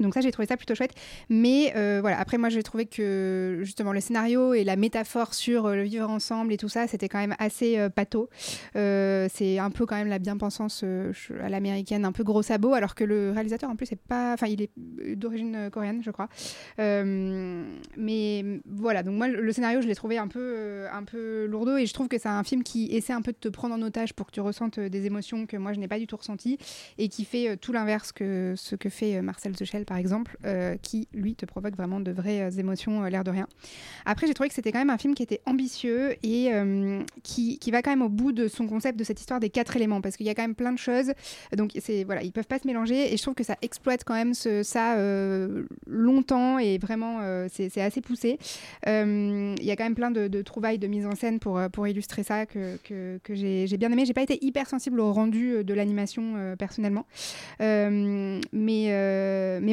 [0.00, 0.94] donc ça, j'ai trouvé ça plutôt chouette.
[1.28, 5.66] Mais euh, voilà, après moi, j'ai trouvé que justement le scénario et la métaphore sur
[5.66, 8.28] euh, le vivre ensemble et tout ça, c'était quand même assez euh, pâteau.
[8.76, 12.94] Euh, c'est un peu quand même la bien-pensance à l'américaine, un peu gros sabot, alors
[12.94, 14.70] que le réalisateur en plus c'est pas, enfin il est
[15.16, 16.28] d'origine coréenne, je crois.
[16.78, 21.86] Mais voilà, donc moi le scénario, je l'ai trouvé un peu, un peu lourdeau et
[21.86, 24.14] je trouve que c'est un film qui essaie un peu de te prendre en otage
[24.14, 26.58] pour que tu ressentes des émotions que moi je n'ai pas du tout ressenties
[26.98, 31.34] et qui fait tout l'inverse que ce que fait Marcel Par exemple, euh, qui lui
[31.34, 33.46] te provoque vraiment de vraies euh, émotions, euh, l'air de rien.
[34.06, 36.50] Après, j'ai trouvé que c'était quand même un film qui était ambitieux et
[37.22, 39.76] qui, qui va quand même au bout de son concept de cette histoire des quatre
[39.76, 41.12] éléments, parce qu'il y a quand même plein de choses.
[41.56, 44.14] Donc, c'est voilà, ils peuvent pas se mélanger et je trouve que ça exploite quand
[44.14, 44.96] même ça
[45.86, 48.38] longtemps et vraiment c'est assez poussé.
[48.86, 51.86] Il y a quand même plein de, de trouvailles de mise en scène pour, pour
[51.88, 54.04] illustrer ça que, que, que j'ai bien aimé.
[54.06, 57.06] J'ai pas été hyper sensible au rendu de l'animation personnellement,
[57.60, 58.40] mais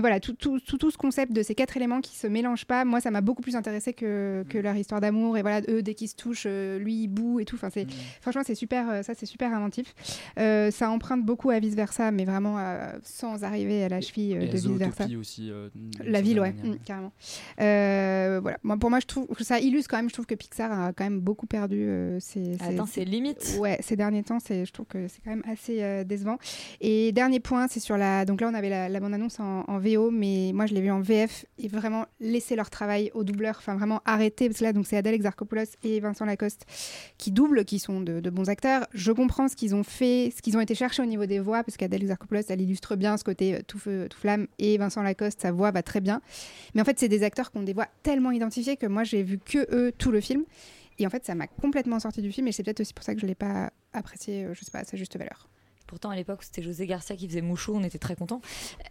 [0.02, 2.84] voilà tout, tout, tout, tout ce concept de ces quatre éléments qui se mélangent pas,
[2.86, 5.94] moi ça m'a beaucoup plus intéressé que, que leur histoire d'amour et voilà eux dès
[5.94, 7.56] qu'ils se touchent, euh, lui il boue et tout.
[7.56, 7.88] Enfin c'est
[8.22, 9.94] franchement c'est super, euh, ça c'est super inventif.
[10.40, 14.36] Euh, ça emprunte beaucoup à vice versa, mais vraiment euh, sans arriver à la cheville
[14.36, 15.06] euh, Et de vice versa.
[15.20, 15.50] Aussi.
[15.52, 15.70] euh,
[16.04, 17.12] La ville, ouais, mm, carrément.
[17.60, 18.58] Euh, voilà.
[18.64, 20.10] Moi, pour moi, je trouve que ça illustre quand même.
[20.10, 21.82] Je trouve que Pixar a quand même beaucoup perdu.
[21.88, 23.56] euh, ses, ses- Attends, c'est limite.
[23.60, 26.38] Ouais, ces derniers temps, c'est, je trouve que c'est quand même assez euh, décevant.
[26.80, 28.26] Et dernier point, c'est sur la.
[28.26, 29.78] Donc là, on avait la, la bande-annonce en, en
[30.12, 33.58] Mais moi, je l'ai vu en VF et vraiment laisser leur travail aux doubleurs.
[33.58, 34.48] Enfin, vraiment arrêter.
[34.48, 36.66] Parce que là, donc, c'est Adèle Exarchopoulos et Vincent Lacoste
[37.18, 38.88] qui doublent, qui sont de, bons acteurs.
[38.94, 41.64] Je comprends ce qu'ils ont fait, ce qu'ils ont été chercher au niveau des voix,
[41.64, 45.02] parce qu'Adèle Exarchopoulos, elle illustre bien ce côté euh, tout feu, tout flamme, et Vincent
[45.02, 46.22] Lacoste, sa voix va très bien.
[46.74, 49.24] Mais en fait, c'est des acteurs qui ont des voix tellement identifiées que moi, j'ai
[49.24, 50.44] vu que eux tout le film.
[51.00, 53.16] Et en fait, ça m'a complètement sorti du film, et c'est peut-être aussi pour ça
[53.16, 55.48] que je l'ai pas apprécié, euh, je sais pas, à sa juste valeur.
[55.92, 58.40] Pourtant, à l'époque, c'était José Garcia qui faisait Mouchou, on était très contents.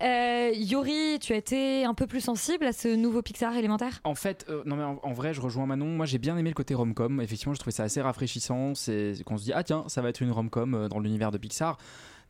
[0.02, 4.00] Euh, Yori, tu as été un peu plus sensible à ce nouveau Pixar élémentaire?
[4.04, 5.86] En fait, euh, non mais en, en vrai, je rejoins Manon.
[5.86, 7.22] Moi, j'ai bien aimé le côté rom-com.
[7.22, 8.74] Effectivement, je trouvais ça assez rafraîchissant.
[8.74, 11.30] C'est c'est qu'on se dit ah tiens, ça va être une rom-com euh, dans l'univers
[11.30, 11.78] de Pixar.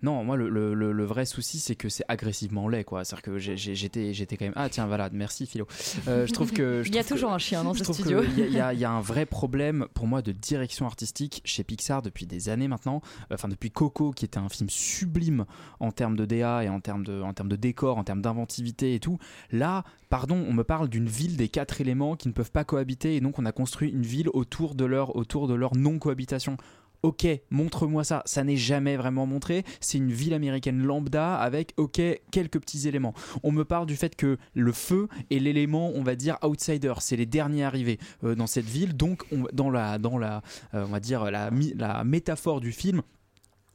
[0.03, 3.05] Non, moi le, le- le- le vrai souci c'est que c'est agressivement laid quoi.
[3.05, 5.67] C'est-à-dire que j'étais j'étais quand même ah tiens voilà merci Philo.
[6.09, 8.23] Euh, je trouve que je Il y a que- toujours un chien dans ce studio.
[8.23, 11.43] y, il y a- il y a un vrai problème pour moi de direction artistique
[11.45, 13.03] chez Pixar depuis des années maintenant.
[13.33, 15.45] Enfin, depuis Coco, qui était un film sublime
[15.81, 18.95] en termes de DA et en termes de, en termes de décor, en termes d'inventivité
[18.95, 19.19] et tout.
[19.53, 23.17] Là, pardon, on me parle d'une ville des quatre éléments qui ne peuvent pas cohabiter
[23.17, 26.57] et donc on a construit une ville autour de leur, autour de leur non-cohabitation.
[27.03, 28.23] Ok, montre-moi ça.
[28.27, 29.65] Ça n'est jamais vraiment montré.
[29.81, 33.15] C'est une ville américaine lambda avec, ok, quelques petits éléments.
[33.43, 36.93] On me parle du fait que le feu est l'élément, on va dire, outsider.
[37.01, 38.95] C'est les derniers arrivés euh, dans cette ville.
[38.95, 40.43] Donc, on- dans la, dans la,
[40.75, 43.01] euh, on va dire la, la métaphore du film.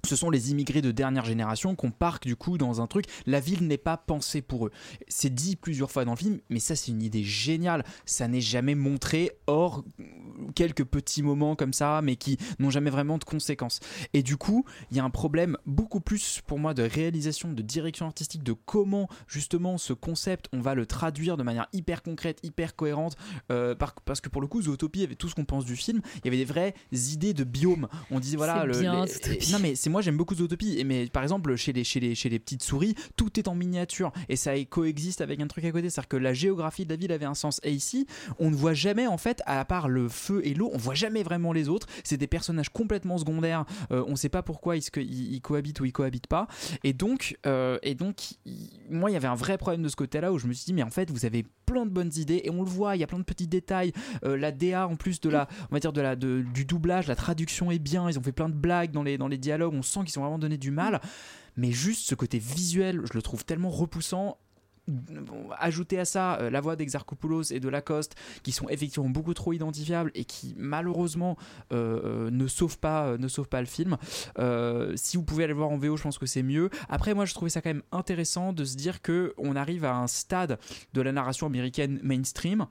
[0.04, 3.06] Ce sont les immigrés de dernière génération qu'on parque du coup dans un truc.
[3.26, 4.72] La ville n'est pas pensée pour eux.
[5.08, 7.84] C'est dit plusieurs fois dans le film, mais ça c'est une idée géniale.
[8.06, 9.84] Ça n'est jamais montré, hors
[10.56, 13.80] quelques petits moments comme ça, mais qui n'ont jamais vraiment de conséquences.
[14.14, 17.62] Et du coup, il y a un problème beaucoup plus pour moi de réalisation, de
[17.62, 22.40] direction artistique, de comment justement ce concept on va le traduire de manière hyper concrète,
[22.44, 23.16] hyper cohérente.
[23.52, 26.02] euh, par- parce que pour le coup, Zootopie avait tout ce qu'on pense du film.
[26.18, 27.88] Il y avait des vraies idées de biomes.
[28.12, 29.52] On disait voilà, le- bien, les- Zootopie.
[29.52, 30.78] non mais c'est moi j'aime beaucoup Zootopie.
[30.80, 33.56] Et mais par exemple chez les chez les chez les petites souris, tout est en
[33.56, 35.90] miniature et ça coexiste avec un truc à côté.
[35.90, 37.60] C'est-à-dire que la géographie de la ville avait un sens.
[37.64, 38.08] Et ici,
[38.40, 41.24] on ne voit jamais en fait, à part le feu et l'eau, on voit jamais
[41.24, 41.88] vraiment les autres.
[42.04, 43.66] C'est des personnages complètement secondaires.
[43.92, 46.48] Euh, on sait pas pourquoi ils, cohabitent ou ils cohabitent pas.
[46.84, 48.16] Et donc, euh, et donc,
[48.90, 50.74] moi, il y avait un vrai problème de ce côté-là où je me suis dit,
[50.74, 52.96] mais en fait, vous avez plein de bonnes idées et on le voit.
[52.96, 53.92] Il y a plein de petits détails.
[54.24, 57.08] Euh, la DA en plus de la, on va dire de la, de- du doublage,
[57.08, 58.10] la traduction est bien.
[58.10, 59.74] Ils ont fait plein de blagues dans les dans les dialogues.
[59.74, 61.02] On sent qu'ils ont vraiment donné du mal.
[61.58, 64.38] Mais juste ce côté visuel, je le trouve tellement repoussant.
[65.58, 69.52] Ajouter à ça euh, la voix d'Exarchopoulos et de Lacoste qui sont effectivement beaucoup trop
[69.54, 71.38] identifiables et qui malheureusement
[71.72, 73.98] euh, euh, ne sauvent pas ne sauvent pas le film.
[74.96, 76.70] Si vous pouvez aller le voir en VO je pense que c'est mieux.
[76.90, 79.96] Après moi je trouvais ça quand même intéressant de se dire que on arrive à
[79.96, 80.60] un stade
[80.94, 82.68] de la narration américaine mainstream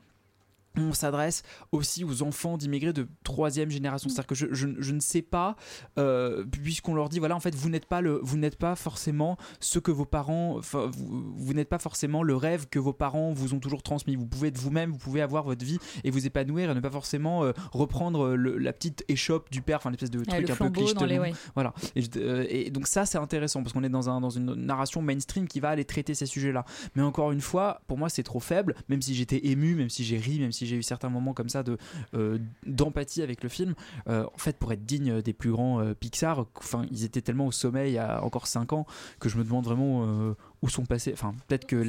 [0.77, 4.09] on s'adresse aussi aux enfants d'immigrés de troisième génération.
[4.09, 5.57] C'est-à-dire que je, je- je ne sais pas,
[5.99, 9.37] euh, puisqu'on leur dit, voilà, en fait, vous n'êtes pas, le, vous n'êtes pas forcément
[9.61, 13.33] ce que vos parents, enfin, vous, vous n'êtes pas forcément le rêve que vos parents
[13.33, 14.17] vous ont toujours transmis.
[14.17, 16.91] Vous pouvez être vous-même, vous pouvez avoir votre vie et vous épanouir et ne pas
[16.91, 20.49] forcément euh, reprendre euh, le- la petite échoppe du père, enfin, l'espèce de Ouais, truc
[20.49, 21.07] le un peu cliché.
[21.07, 21.19] les.
[21.19, 21.33] ouais.
[21.55, 21.73] Voilà.
[21.97, 25.03] Et, euh, et donc ça, c'est intéressant parce qu'on est dans, un, dans une narration
[25.03, 26.65] mainstream qui va aller traiter ces sujets-là.
[26.95, 28.75] Mais encore une fois, pour moi, c'est trop faible.
[28.89, 31.49] Même si j'étais ému, même si j'ai ri, même si j'ai eu certains moments comme
[31.49, 31.77] ça de
[32.15, 33.75] euh, d'empathie avec le film.
[34.09, 37.47] euh, en fait, pour être digne des plus grands euh, Pixar, enfin, ils étaient tellement
[37.47, 38.87] au sommet il y a encore 5 ans
[39.21, 41.13] que je me demande vraiment euh, où sont passés.
[41.13, 41.83] Enfin, peut-être que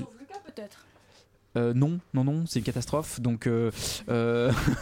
[0.46, 0.86] peut-être.
[1.58, 3.20] euh, non, non, non, c'est une catastrophe.
[3.22, 3.72] Donc, euh,
[4.10, 4.52] euh,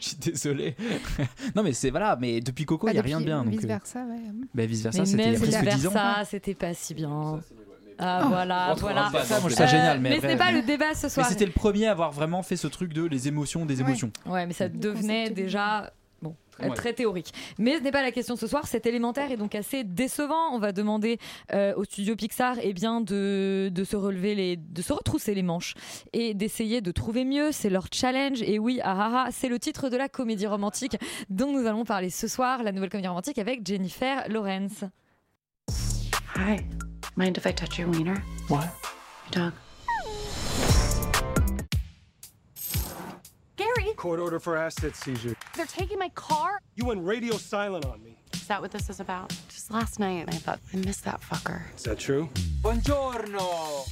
[0.00, 0.76] je suis désolé.
[1.54, 2.16] non, mais c'est voilà.
[2.20, 3.44] Mais depuis Coco, il Bah, y a rien de bien.
[3.44, 4.18] Donc, Vice versa, ouais.
[4.54, 5.90] bah, vice versa, Mais c'était il y a même presque vice 10 ans.
[5.92, 7.40] versa, c'était pas si bien.
[8.02, 9.10] Ah voilà, Entre- voilà.
[9.10, 10.00] Ça, moi, je trouve Euh, ça génial.
[10.00, 11.26] Mais, mais n'est pas le débat ce Mais soir.
[11.26, 14.10] c'était le premier à avoir vraiment fait ce truc de les émotions des émotions.
[14.26, 16.70] Ouais, mais ça devenait déjà bon, Ouais.
[16.74, 17.32] très théorique.
[17.58, 18.66] Mais ce n'est pas la question ce soir.
[18.66, 20.52] C'est élémentaire et donc assez décevant.
[20.52, 21.18] On va demander
[21.52, 25.42] euh, au studio Pixar eh bien, de, de se relever les, de se retrousser les
[25.42, 25.74] manches
[26.12, 27.52] et d'essayer de trouver mieux.
[27.52, 28.42] C'est leur challenge.
[28.42, 30.96] Et oui, ah, ah, ah, c'est le titre de la comédie romantique
[31.30, 34.84] dont nous allons parler ce soir, la nouvelle comédie romantique avec Jennifer Lawrence.
[36.36, 36.56] Hi.
[37.16, 38.22] Mind if I touch your wiener?
[38.48, 38.72] What?
[39.34, 39.52] Your dog.
[43.56, 45.36] Gary, Court order for asset seizure.
[45.54, 46.60] they're taking my car.
[46.76, 48.16] You went radio silent on me.
[48.32, 49.30] Is that what this is about?
[49.48, 51.62] Just last night, I thought I missed that fucker.
[51.76, 52.28] Is that true?
[52.62, 53.86] Buongiorno!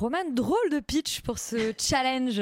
[0.00, 2.40] Roman, drôle de pitch pour ce challenge.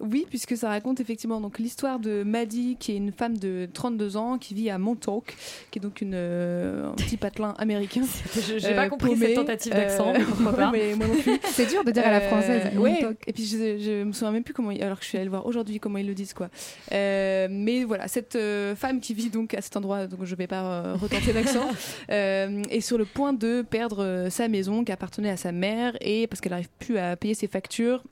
[0.00, 4.16] Oui, puisque ça raconte effectivement donc l'histoire de Maddie, qui est une femme de 32
[4.16, 5.34] ans qui vit à Montauk,
[5.70, 8.02] qui est donc une, euh, un petit patelin américain.
[8.34, 10.70] Je J'ai Euh, pas compris paumé, cette tentative d'accent, euh, mais pourquoi pas.
[10.70, 11.38] mais moi non plus.
[11.44, 12.70] C'est dur de dire à la française.
[12.74, 13.00] Euh, ouais.
[13.26, 15.24] Et puis je, je me souviens même plus comment, ils- alors que je suis allée
[15.24, 16.48] le voir aujourd'hui, comment ils le disent quoi.
[16.92, 20.46] Euh, mais voilà, cette euh, femme qui vit donc à cet endroit, donc je vais
[20.46, 21.68] pas euh, retenter l'accent,
[22.10, 26.26] euh, est sur le point de perdre sa maison qui appartenait à sa mère et
[26.26, 28.02] parce qu'elle n'arrive plus à payer ses factures.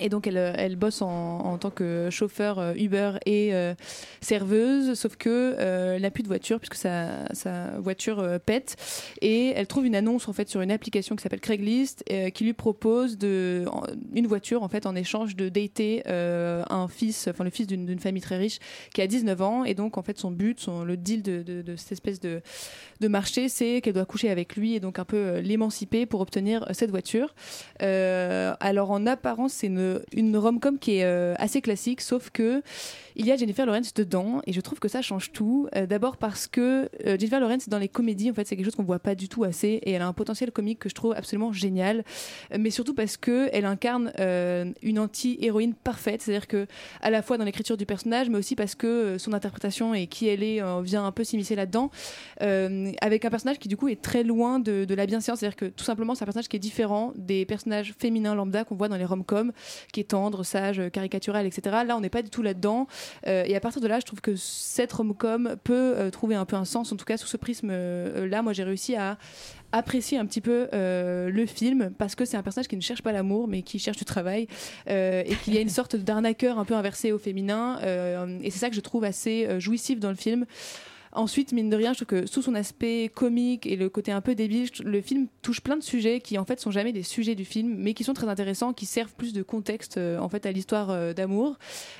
[0.00, 3.74] Et donc elle, euh, elle bosse en, en tant que chauffeur euh, Uber et euh,
[4.20, 8.76] serveuse, sauf que elle n'a plus de voiture puisque sa, sa voiture pète.
[9.20, 12.04] Et elle trouve une annonce en fait sur une application qui s'appelle Craigslist
[12.34, 13.64] qui lui propose de,
[14.12, 18.22] une voiture en fait en échange de dater un fils, enfin le fils d'une famille
[18.22, 18.58] très riche
[18.92, 19.64] qui a 19 ans.
[19.64, 22.40] Et donc en fait son but, son, le deal de, de- cette espèce de,
[23.00, 26.66] de marché, c'est qu'elle doit coucher avec lui et donc un peu l'émanciper pour obtenir
[26.72, 27.34] cette voiture.
[27.80, 32.62] Alors en apparence, c'est une, une rom-com qui est euh, assez classique, sauf que
[33.16, 35.68] il y a Jennifer Lawrence dedans et je trouve que ça change tout.
[35.76, 38.74] Euh, D'abord parce que euh, Jennifer Lawrence dans les comédies, en fait, c'est quelque chose
[38.74, 41.12] qu'on voit pas du tout assez et elle a un potentiel comique que je trouve
[41.12, 42.04] absolument génial.
[42.58, 46.66] Mais surtout parce que elle incarne euh, une anti-héroïne parfaite, c'est-à-dire que
[47.00, 50.28] à la fois dans l'écriture du personnage, mais aussi parce que son interprétation et qui
[50.28, 51.90] elle est vient un peu s'immiscer là-dedans,
[52.40, 55.66] avec un personnage qui du coup est très loin de, de la bienséance, c'est-à-dire que
[55.66, 58.96] tout simplement c'est un personnage qui est différent des personnages féminins lambda qu'on voit dans
[58.96, 59.52] les rom-coms,
[59.92, 61.76] qui est tendre, sage, caricatural, etc.
[61.86, 62.86] Là, on n'est pas du tout là-dedans.
[63.26, 66.44] Euh, et à partir de là, je trouve que cette rom-com peut euh, trouver un
[66.44, 68.42] peu un sens, en tout cas sous ce prisme-là.
[68.42, 69.18] moi, j'ai réussi à
[69.74, 73.02] apprécier un petit peu euh, le film parce que c'est un personnage qui ne cherche
[73.02, 74.46] pas l'amour mais qui cherche du travail
[74.88, 78.50] euh, et qu'il y a une sorte d'arnaqueur un peu inversé au féminin euh, et
[78.50, 80.46] c'est ça que je trouve assez euh, jouissif dans le film
[81.14, 84.20] Ensuite, mine de rien, je trouve que sous son aspect comique et le côté un
[84.20, 87.36] peu débile, le film touche plein de sujets qui en fait sont jamais des sujets
[87.36, 90.44] du film, mais qui sont très intéressants, qui servent plus de contexte euh, en fait
[90.44, 91.56] à l'histoire euh, d'amour.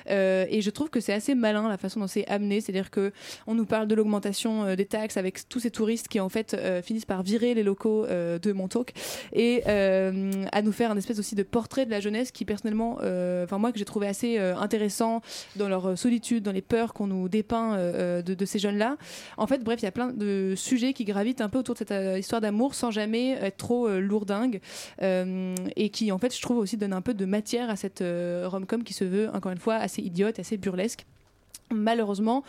[0.09, 3.13] Euh, et je trouve que c'est assez malin la façon dont c'est amené, c'est-à-dire que
[3.47, 7.05] on nous parle de l'augmentation des taxes avec tous ces touristes qui en fait finissent
[7.05, 8.91] par virer les locaux de Montauk
[9.33, 12.97] et à nous faire un espèce aussi de portrait de la jeunesse qui personnellement,
[13.43, 15.21] enfin moi que j'ai trouvé assez intéressant
[15.55, 18.97] dans leur solitude, dans les peurs qu'on nous dépeint de, de ces jeunes-là.
[19.37, 21.79] En fait, bref, il y a plein de sujets qui gravitent un peu autour de
[21.79, 24.59] cette euh, histoire d'amour sans jamais être trop euh, lourdingue
[25.01, 28.03] euh, et qui, en fait, je trouve aussi donne un peu de matière à cette
[28.03, 31.05] rom-com qui se veut, encore une fois, assez idiote, assez burlesque.
[31.73, 32.43] Malheureusement,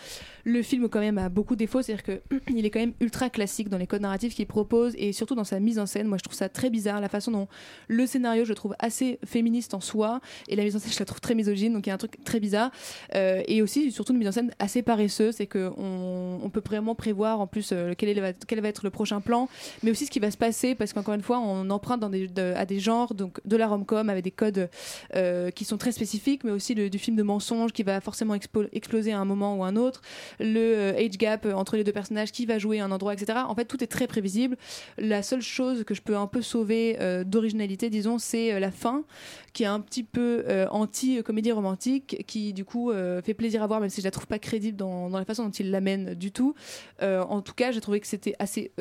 [0.45, 2.21] le film quand même a beaucoup de défauts, c'est-à-dire que
[2.55, 5.45] il est quand même ultra classique dans les codes narratifs qu'il propose et surtout dans
[5.45, 6.07] sa mise en scène.
[6.07, 7.49] Moi, je trouve ça très bizarre la façon dont
[7.89, 10.99] le scénario, je le trouve assez féministe en soi et la mise en scène, je
[10.99, 11.73] la trouve très misogyne.
[11.73, 12.71] Donc il y a un truc très bizarre
[13.15, 16.95] Euh, et aussi surtout une mise en scène assez paresseuse, c'est que on, peut vraiment
[16.95, 18.29] prévoir en plus euh, quel, va
[18.69, 19.49] être le prochain plan,
[19.83, 22.79] mais aussi ce qui va se passer parce qu'encore une fois, on emprunte à des
[22.79, 24.69] genres donc de la rom-com avec des codes
[25.15, 28.69] euh, qui sont très spécifiques, mais aussi du film de mensonge qui va forcément expo-
[29.13, 30.01] à un moment ou un autre,
[30.41, 33.13] le euh, age gap euh, entre les deux personnages, qui va jouer à un endroit,
[33.15, 33.39] etc.
[33.49, 34.57] En fait, tout est très prévisible.
[34.99, 39.05] La seule chose que je peux un peu sauver euh, d'originalité, disons, c'est la fin,
[39.53, 42.93] qui est un petit peu anti-comédie romantique, qui du coup
[43.25, 45.45] fait plaisir à voir, même si je la trouve pas crédible dans, dans la façon
[45.45, 46.55] dont il l'amène du tout.
[47.01, 48.73] En tout cas, j'ai trouvé que c'était assez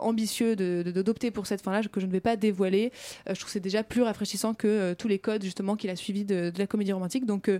[0.00, 2.92] ambitieux de- de- d'opter pour cette fin-là, que je ne vais pas dévoiler.
[3.26, 6.24] Je trouve que c'est déjà plus rafraîchissant que tous les codes justement qu'il a suivis
[6.24, 7.26] de, de la comédie romantique.
[7.26, 7.50] Donc,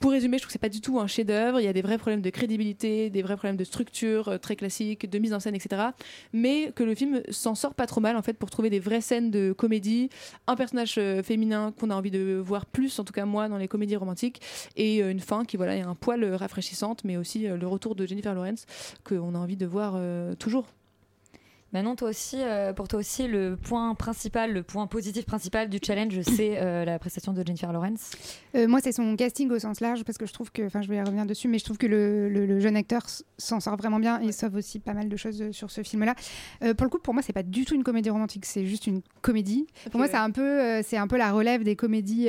[0.00, 1.47] pour résumer, je trouve que c'est pas du tout un chef-d'œuvre.
[1.58, 4.56] Il y a des vrais problèmes de crédibilité, des vrais problèmes de structure euh, très
[4.56, 5.82] classiques, de mise en scène, etc.
[6.32, 9.00] Mais que le film s'en sort pas trop mal en fait pour trouver des vraies
[9.00, 10.10] scènes de comédie,
[10.46, 13.58] un personnage euh, féminin qu'on a envie de voir plus, en tout cas moi, dans
[13.58, 14.40] les comédies romantiques,
[14.76, 18.06] et euh, une fin qui voilà est un poil rafraîchissante, mais aussi le retour de
[18.06, 18.66] Jennifer Lawrence
[19.04, 19.98] qu'on a envie de voir
[20.38, 20.66] toujours.
[21.74, 25.78] Manon, toi aussi, euh, pour toi aussi, le point principal, le point positif principal du
[25.84, 28.12] challenge, c'est euh, la prestation de Jennifer Lawrence.
[28.54, 30.88] Euh, moi, c'est son casting au sens large, parce que je trouve que, enfin, je
[30.88, 33.02] vais y revenir dessus, mais je trouve que le, le- le jeune acteur
[33.36, 34.18] s'en sort vraiment bien.
[34.22, 36.14] Il sauve aussi pas mal de choses sur ce film-là.
[36.60, 39.02] Pour le coup, pour moi, c'est pas du tout une comédie romantique, c'est juste une
[39.20, 39.66] comédie.
[39.90, 42.28] Pour moi, c'est un peu, c'est un peu la relève des comédies.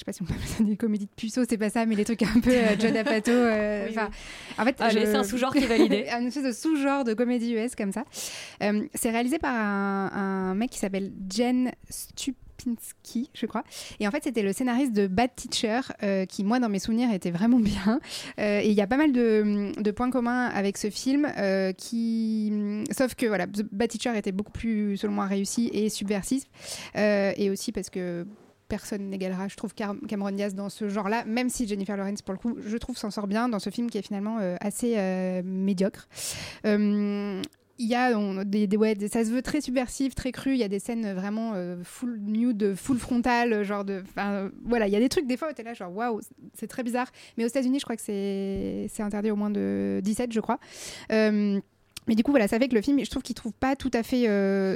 [0.00, 1.84] Je sais pas si on peut appeler ça des comédies de puceaux, c'est pas ça,
[1.84, 3.30] mais les trucs un peu euh, Judd Apatow.
[3.32, 3.96] euh, Oui,
[4.58, 6.06] En fait, Allez, c'est un sous-genre qui est validé.
[6.12, 8.04] un espèce de sous-genre de comédie US comme ça.
[8.62, 13.62] Euh, c'est réalisé par un, un mec qui s'appelle Jen Stupinski, je crois.
[14.00, 17.12] Et en fait, c'était le scénariste de Bad Teacher, euh, qui, moi, dans mes souvenirs,
[17.12, 18.00] était vraiment bien.
[18.38, 21.72] Euh, et il y a pas mal de, de points communs avec ce film, euh,
[21.72, 22.84] qui...
[22.90, 26.44] sauf que voilà, Bad Teacher était beaucoup plus, selon moi, réussi et subversif.
[26.94, 28.26] Et aussi parce que
[28.70, 32.38] personne n'égalera, je trouve, Cameron Diaz dans ce genre-là, même si Jennifer Lawrence, pour le
[32.38, 35.42] coup, je trouve, s'en sort bien dans ce film qui est finalement euh, assez euh,
[35.44, 36.08] médiocre.
[36.64, 37.42] Euh,
[37.82, 40.50] il y a des, des- ouais, ça se veut très subversif, très cru.
[40.52, 44.02] Il y a des scènes vraiment full nude, full frontal, genre de.
[44.18, 46.20] euh, voilà, il y a des trucs des fois où t'es là, genre waouh,
[46.52, 47.10] c'est très bizarre.
[47.38, 50.58] Mais aux États-Unis, je crois que c'est interdit au moins de 17, je crois.
[51.10, 53.90] Mais du coup, voilà, ça fait que le film, je trouve qu'il trouve pas tout
[53.94, 54.26] à fait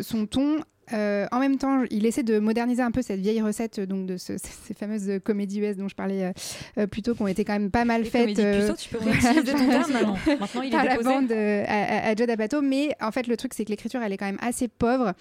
[0.03, 0.61] son ton.
[0.93, 4.07] Euh, en même temps, il essaie de moderniser un peu cette vieille recette euh, donc
[4.07, 6.33] de ce- ces fameuses comédies US dont je parlais euh,
[6.79, 8.37] euh, plus tôt, qui ont été quand même pas mal Les faites.
[8.37, 10.17] de euh, puceaux, tu peux réutiliser ton terme maintenant.
[10.41, 11.09] Maintenant, il est par la déposé.
[11.09, 12.61] bande euh, à, à, Judd Apatow.
[12.63, 15.13] Mais en fait, le truc, c'est que l'écriture, elle est quand même assez pauvre.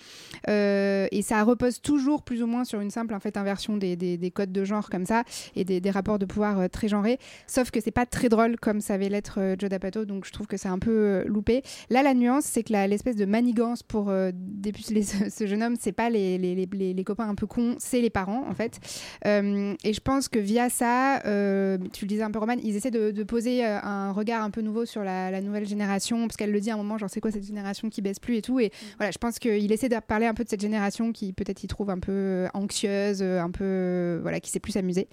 [0.49, 3.95] Euh, et ça repose toujours plus ou moins sur une simple en fait, inversion des,
[3.95, 5.24] des- des codes de genre comme ça
[5.55, 7.20] et des, des rapports de pouvoir euh, très genrés.
[7.47, 10.05] Sauf que c'est pas très drôle comme ça avait l'être euh, Judd Apatow.
[10.05, 11.61] Donc je trouve que c'est un peu euh, loupé.
[11.89, 15.64] Là, la nuance, c'est que la- l'espèce de manigance pour euh, dépuceler ce, ce jeune
[15.64, 18.45] homme, c'est pas les, les, les- les- les copains un peu cons, c'est les parents
[18.49, 18.80] en fait.
[19.26, 22.76] Euh, et je pense que via ça, euh, tu le disais un peu Roman, ils
[22.76, 26.28] essaient de, de poser euh, un regard un peu nouveau sur la, la nouvelle génération,
[26.28, 28.38] parce qu'elle le dit à un moment, genre c'est quoi cette génération qui baisse plus
[28.38, 28.60] et tout.
[28.60, 31.64] Et voilà, je pense qu'il essaie de parler un peu de cette génération qui peut-être
[31.64, 35.08] il trouve un peu anxieuse, un peu voilà, qui sait plus s'amuser.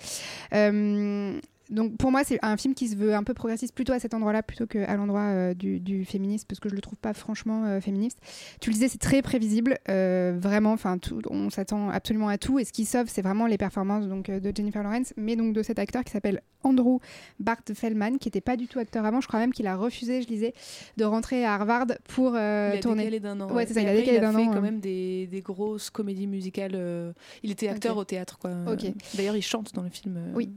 [0.54, 1.38] Euh,
[1.70, 4.12] donc pour moi, c'est un film qui se veut un peu progressiste plutôt à cet
[4.14, 7.64] endroit-là plutôt qu'à l'endroit euh, du, du féminisme, parce que je le trouve pas franchement
[7.64, 8.18] euh, féministe.
[8.60, 10.72] Tu le disais, c'est très prévisible, euh, vraiment.
[10.72, 10.98] Enfin,
[11.30, 14.52] on s'attend absolument à tout, et ce qui sauve, c'est vraiment les performances donc de
[14.54, 16.98] Jennifer Lawrence, mais donc de cet acteur qui s'appelle Andrew
[17.38, 19.20] Bart Feldman, qui n'était pas du tout acteur avant.
[19.20, 20.54] Je crois même qu'il a refusé, je lisais,
[20.96, 23.04] de rentrer à Harvard pour euh, il a tourner.
[23.04, 23.52] décalé d'un an.
[23.52, 25.90] Ouais, c'est ça, il a décalé a d'un fait an, quand même des, des grosses
[25.90, 27.14] comédies musicales.
[27.42, 28.50] Il était acteur au théâtre, quoi.
[28.70, 28.92] Ok.
[29.14, 30.18] D'ailleurs, il chante dans le film.
[30.34, 30.50] Oui.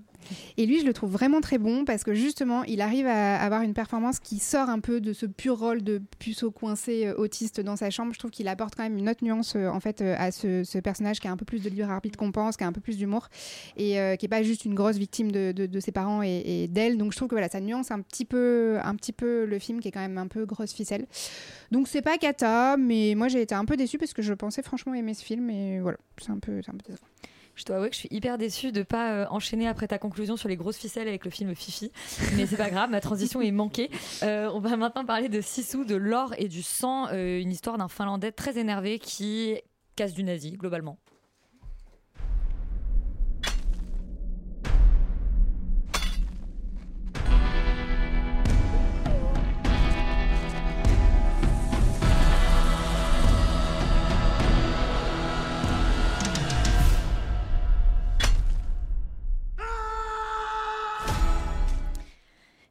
[0.57, 3.61] Et lui, je le trouve vraiment très bon parce que justement, il arrive à avoir
[3.61, 7.61] une performance qui sort un peu de ce pur rôle de puceau coincé euh, autiste
[7.61, 8.13] dans sa chambre.
[8.13, 10.79] Je trouve qu'il apporte quand même une autre nuance euh, en fait euh, à ce,
[10.79, 12.81] personnage qui a un peu plus de libre arbitre qu'on pense, qui a un peu
[12.81, 13.29] plus d'humour
[13.77, 16.97] et qui est pas juste une grosse victime de, ses parents et, d'elle.
[16.97, 19.79] Donc je trouve que voilà, ça nuance un petit peu, un petit peu le film
[19.79, 21.05] qui est quand même un peu grosse ficelle.
[21.71, 24.61] Donc c'est pas cata, mais moi j'ai été un peu déçue parce que je pensais
[24.61, 26.93] franchement aimer ce film et voilà, c'est un peu, c'est un peu.
[27.55, 30.37] Je dois avouer que je suis hyper déçue de pas euh, enchaîner après ta conclusion
[30.37, 31.91] sur les grosses ficelles avec le film Fifi.
[32.35, 33.91] Mais c'est pas grave, ma transition est manquée.
[34.23, 37.77] Euh, on va maintenant parler de Sisu, de l'or et du sang, euh, une histoire
[37.77, 39.55] d'un Finlandais très énervé qui
[39.95, 40.97] casse du nazi, globalement.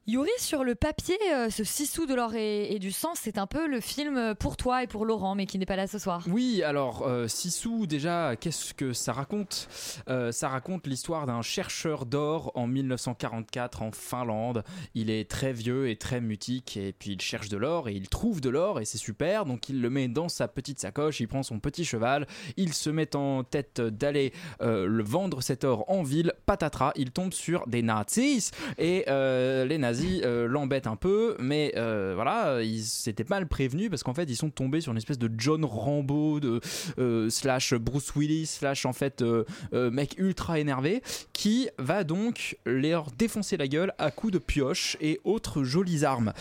[0.08, 3.68] Yuri sur le papier, euh, ce Sissou de l'or et, du sang, c'est un peu
[3.68, 6.24] le film pour toi et pour Laurent, mais qui n'est pas là ce soir.
[6.28, 9.68] Oui, alors euh, Sissou, déjà, qu'est-ce que ça raconte?
[10.08, 14.64] Euh, Ça raconte l'histoire d'un chercheur d'or en 1944 en Finlande.
[14.96, 18.08] Il est très vieux et très mutique, et puis il cherche de l'or et il
[18.08, 19.44] trouve de l'or et c'est super.
[19.44, 22.26] Donc il le met dans sa petite sacoche, il prend son petit cheval,
[22.56, 24.32] il se met en tête d'aller
[24.62, 26.32] euh, le vendre cet or en ville.
[26.44, 29.91] Patatras, il tombe sur des nazis et euh, les nazis
[30.24, 34.36] euh, l'embêtent un peu, mais euh, voilà, ils s'étaient mal prévenus parce qu'en fait ils
[34.36, 36.60] sont tombés sur une espèce de John Rambo de
[36.98, 39.24] euh, slash Bruce Willis slash en fait
[39.72, 45.20] mec ultra énervé qui va donc leur défoncer la gueule à coups de pioche et
[45.24, 46.32] autres jolies armes.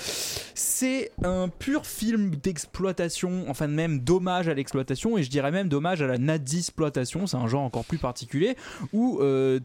[0.55, 6.01] C'est un pur film d'exploitation, enfin même d'hommage à l'exploitation et je dirais même d'hommage
[6.01, 8.55] à la nazi-exploitation, c'est un genre encore plus particulier
[8.93, 9.19] où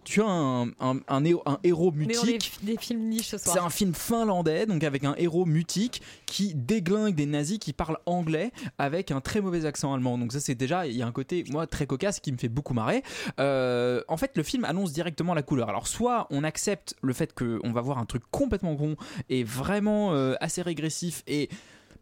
[0.05, 3.39] tu as un, un- un héros- un héros On est des, mutique films niches ce
[3.39, 3.55] soir.
[3.77, 9.11] Film finlandais, donc avec un héros mutique qui déglingue des nazis qui parlent anglais avec
[9.11, 10.17] un très mauvais accent allemand.
[10.19, 12.49] Donc ça c'est déjà, il y a un côté, moi, très cocasse qui me fait
[12.49, 13.03] beaucoup marrer.
[13.39, 15.69] Euh, en fait, le film annonce directement la couleur.
[15.69, 18.97] Alors soit on accepte le fait qu'on va voir un truc complètement con
[19.29, 21.49] et vraiment euh, assez régressif et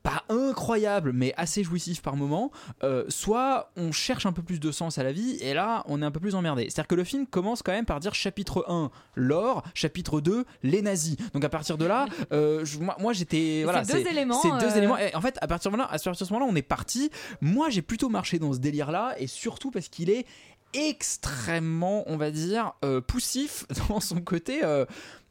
[0.05, 2.53] pas incroyable, mais assez jouissif par moment,
[2.83, 6.03] euh, soit on cherche un peu plus de sens à la vie, et là, on
[6.03, 6.65] est un peu plus emmerdé.
[6.65, 10.83] C'est-à-dire que le film commence quand même par dire chapitre 1, l'or, chapitre 2, les
[10.83, 11.17] nazis.
[11.33, 13.63] Donc à partir de là, euh, je- moi, moi, j'étais...
[13.65, 14.99] Voilà, deux éléments, C'est deux euh, éléments.
[14.99, 17.11] Et en fait, à partir de là, à partir de ce moment-là, on est parti.
[17.41, 20.27] Moi, j'ai plutôt marché dans ce délire-là, et surtout parce qu'il est
[20.75, 22.73] extrêmement, on va dire,
[23.07, 24.61] poussif dans son côté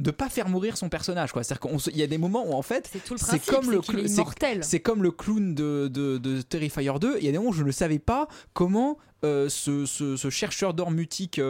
[0.04, 1.32] de pas faire mourir son personnage.
[1.32, 1.43] quoi.
[1.43, 4.22] C'est-à-dire qu'il y a des moments où en fait, C'est c'est comme le c'est c'est-
[4.64, 7.18] c'est comme le clown de, de, de Terrifier 2.
[7.20, 10.30] Il y a des moments où je ne savais pas comment euh, ce, ce- ce
[10.30, 11.45] chercheur d'or mutique euh,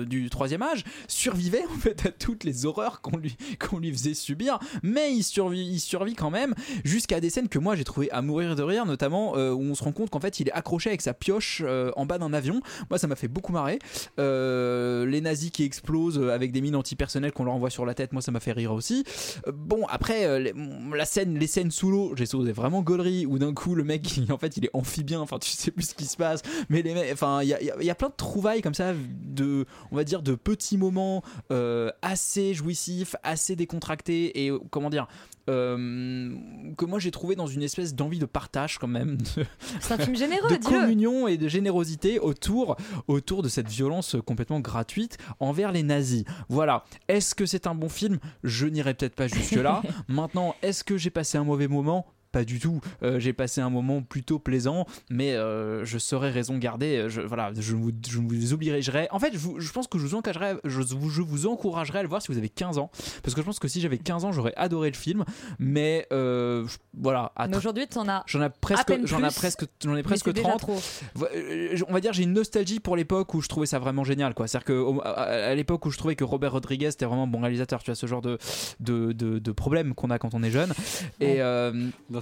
[0.00, 3.92] euh, du troisième âge survivait en fait à toutes les horreurs qu'on lui, qu'on lui
[3.92, 4.58] faisait subir.
[4.82, 6.54] Mais il survit, il survit quand même
[6.84, 9.74] jusqu'à des scènes que moi j'ai trouvé à mourir de rire, notamment euh, où on
[9.74, 12.32] se rend compte qu'en fait il est accroché avec sa pioche euh, en bas d'un
[12.32, 12.62] avion.
[12.88, 13.78] Moi ça m'a fait beaucoup marrer.
[14.16, 18.22] Les nazis qui explosent avec des mines antipersonnelles qu'on leur envoie sur la tête, moi
[18.22, 19.04] ça m'a fait rire aussi.
[19.46, 20.52] Euh, bon après euh, les,
[20.94, 24.20] la scène, les scènes sous l'eau, j'ai trouvé vraiment gaulerie où d'un coup le mec
[24.30, 26.94] en fait il est amphibien, enfin tu sais plus ce qui se passe, mais les
[26.94, 28.92] mecs, enfin il y a, y a- y a plein de trouvailles comme ça
[29.24, 35.06] de, on va dire de petits moments euh, assez jouissifs, assez décontractés et comment dire.
[35.48, 36.34] Euh,
[36.76, 39.44] que moi j'ai trouvé dans une espèce d'envie de partage quand même de,
[39.80, 42.76] C'est un film généreux, de communion et de générosité autour,
[43.08, 46.24] autour de cette violence complètement gratuite envers les nazis.
[46.48, 46.84] Voilà.
[47.08, 48.18] Est-ce que c'est un bon film?
[48.44, 49.82] Je n'irai peut-être pas jusque-là.
[50.08, 52.06] Maintenant, est-ce que j'ai passé un mauvais moment?
[52.36, 52.80] Pas du tout.
[53.02, 57.06] Euh, j'ai passé un moment plutôt plaisant, mais euh, je saurais raison garder.
[57.08, 59.08] Je, voilà, je vous, je vous obligerai.
[59.10, 62.00] En fait, je, vous- je pense que je vous, encouragerai, je, vous, je vous encouragerai
[62.00, 62.90] à le voir si vous avez 15 ans,
[63.22, 65.24] parce que je pense que si j'avais 15 ans, j'aurais adoré le film.
[65.58, 68.22] Mais euh, je- voilà, aujourd'hui, t'en as.
[68.26, 70.60] J'en ai presque, j'en ai presque, j'en ai presque c'est déjà 30.
[70.60, 70.78] trop.
[71.22, 74.34] Euh, On va dire j'ai une nostalgie pour l'époque où je trouvais ça vraiment génial
[74.34, 74.46] quoi.
[74.46, 75.10] C'est-à-dire que à,
[75.50, 77.94] à l'époque où je trouvais que Robert Rodriguez était vraiment un bon réalisateur, tu vois
[77.94, 78.36] ce genre de
[78.80, 80.72] de, de, de problème qu'on a quand on est jeune
[81.20, 81.72] et euh,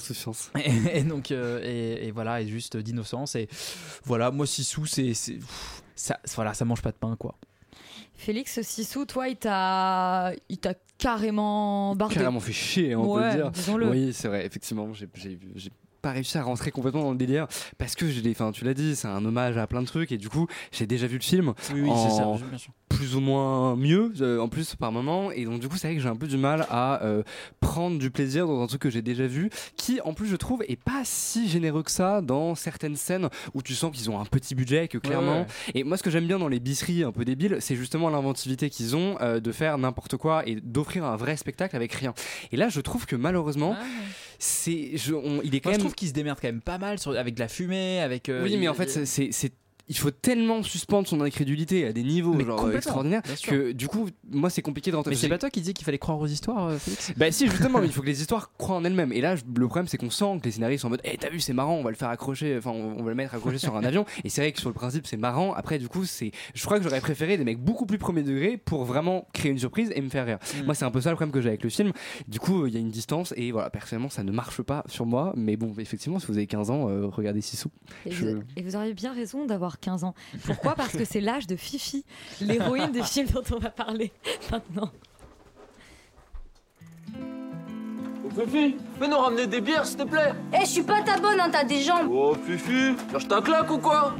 [0.08, 0.50] d'insouciance.
[0.64, 3.48] Et, et donc euh, et, et voilà et juste d'innocence et
[4.04, 5.12] voilà moi Sissou c'est
[5.94, 7.34] ça voilà ça mange pas de pain quoi.
[8.16, 12.14] Félix Sissou, toi, il t'a, il t'a carrément bardé.
[12.14, 13.90] Carrément fait chier, on peut Ouais, le dire.
[13.90, 15.08] Oui, c'est vrai, effectivement, j'ai
[16.04, 17.46] pas réussi à rentrer complètement dans le délire
[17.78, 20.18] parce que j'ai enfin tu l'as dit c'est un hommage à plein de trucs et
[20.18, 22.72] du coup j'ai déjà vu le film Oui, oui, c'est ça, bien sûr.
[22.88, 25.96] plus ou moins mieux euh, en plus par moment et donc du coup c'est vrai
[25.96, 27.22] que j'ai un peu du mal à euh,
[27.60, 30.62] prendre du plaisir dans un truc que j'ai déjà vu qui en plus je trouve
[30.68, 34.24] est pas si généreux que ça dans certaines scènes où tu sens qu'ils ont un
[34.26, 35.46] petit budget et que clairement ouais.
[35.74, 38.68] et moi ce que j'aime bien dans les bisseries un peu débiles c'est justement l'inventivité
[38.70, 42.12] qu'ils ont euh, de faire n'importe quoi et d'offrir un vrai spectacle avec rien
[42.52, 44.23] et là je trouve que malheureusement je-
[45.12, 47.12] on- il est quand Moi, je trouve qu'il se démerde quand même pas mal sur,
[47.18, 49.28] avec de la fumée avec euh, oui, mais en fait, c'est- c'est.
[49.32, 49.52] c'est-
[49.88, 53.88] il faut tellement suspendre son incrédulité à des niveaux Mais genre, complètement, extraordinaires que du
[53.88, 55.10] coup, moi, c'est compliqué de rentrer.
[55.10, 57.48] Mais c'est pas toi qui disais qu'il fallait croire aux histoires, euh, Félix Bah si,
[57.48, 59.12] justement, mais il faut que les histoires croient en elles-mêmes.
[59.12, 61.28] Et là, le problème, c'est qu'on sent que les scénaristes sont en mode, eh, t'as
[61.28, 63.76] vu, c'est marrant, on va le faire accrocher, enfin, on va le mettre accroché sur
[63.76, 64.04] un avion.
[64.24, 65.52] Et c'est vrai que sur le principe, c'est marrant.
[65.52, 68.56] Après, du coup, c'est, je crois que j'aurais préféré des mecs beaucoup plus premier degré
[68.56, 70.38] pour vraiment créer une surprise et me faire rire.
[70.60, 70.64] Mm.
[70.64, 71.92] Moi, c'est un peu ça le problème que j'ai avec le film.
[72.28, 75.04] Du coup, il y a une distance et voilà, personnellement, ça ne marche pas sur
[75.06, 75.32] moi.
[75.36, 77.68] Mais bon, effectivement, si vous avez 15 ans, euh, regardez Sissou.
[78.06, 80.14] Et, Je- vous, et vous auriez bien raison d'avoir 15 ans.
[80.44, 80.74] Pourquoi?
[80.74, 82.04] Parce que c'est l'âge de Fifi,
[82.40, 84.12] l'héroïne des films dont on va parler
[84.50, 84.90] maintenant.
[88.36, 90.32] Fifi, fais nous ramener des bières, s'il te plaît.
[90.52, 92.08] Eh, je suis pas ta bonne, hein, t'as des jambes.
[92.10, 94.14] Oh, Fifi, lâche ta claque ou quoi?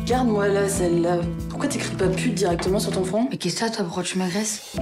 [0.00, 1.18] Regarde-moi là, celle-là.
[1.50, 3.28] Pourquoi t'écris pas pute directement sur ton front?
[3.30, 4.76] Mais qu'est-ce que ça, toi, pourquoi tu m'agresses?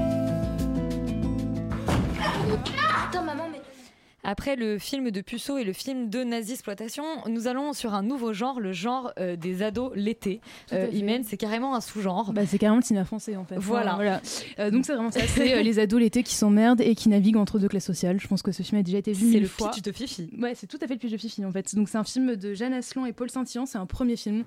[4.24, 8.32] Après le film de puceau et le film de nazi-exploitation, nous allons sur un nouveau
[8.32, 10.40] genre, le genre euh, des ados l'été.
[10.72, 10.88] Euh.
[10.92, 12.32] Imen, c'est carrément un sous-genre.
[12.32, 13.56] Bah, c'est carrément le cinéma français en fait.
[13.58, 14.20] Voilà.
[14.58, 17.36] Euh, donc c'est vraiment ça, c'est euh, les ados l'été qui s'emmerdent et qui naviguent
[17.36, 18.18] entre deux classes sociales.
[18.20, 19.70] Je pense que ce film a déjà été vu C'est mille le fois.
[19.70, 20.30] pitch de Fifi.
[20.40, 21.74] Ouais, c'est tout à fait le pitch de Fifi en fait.
[21.74, 24.44] Donc c'est un film de Jeanne Asselin et Paul Saint-Yan, c'est un premier film.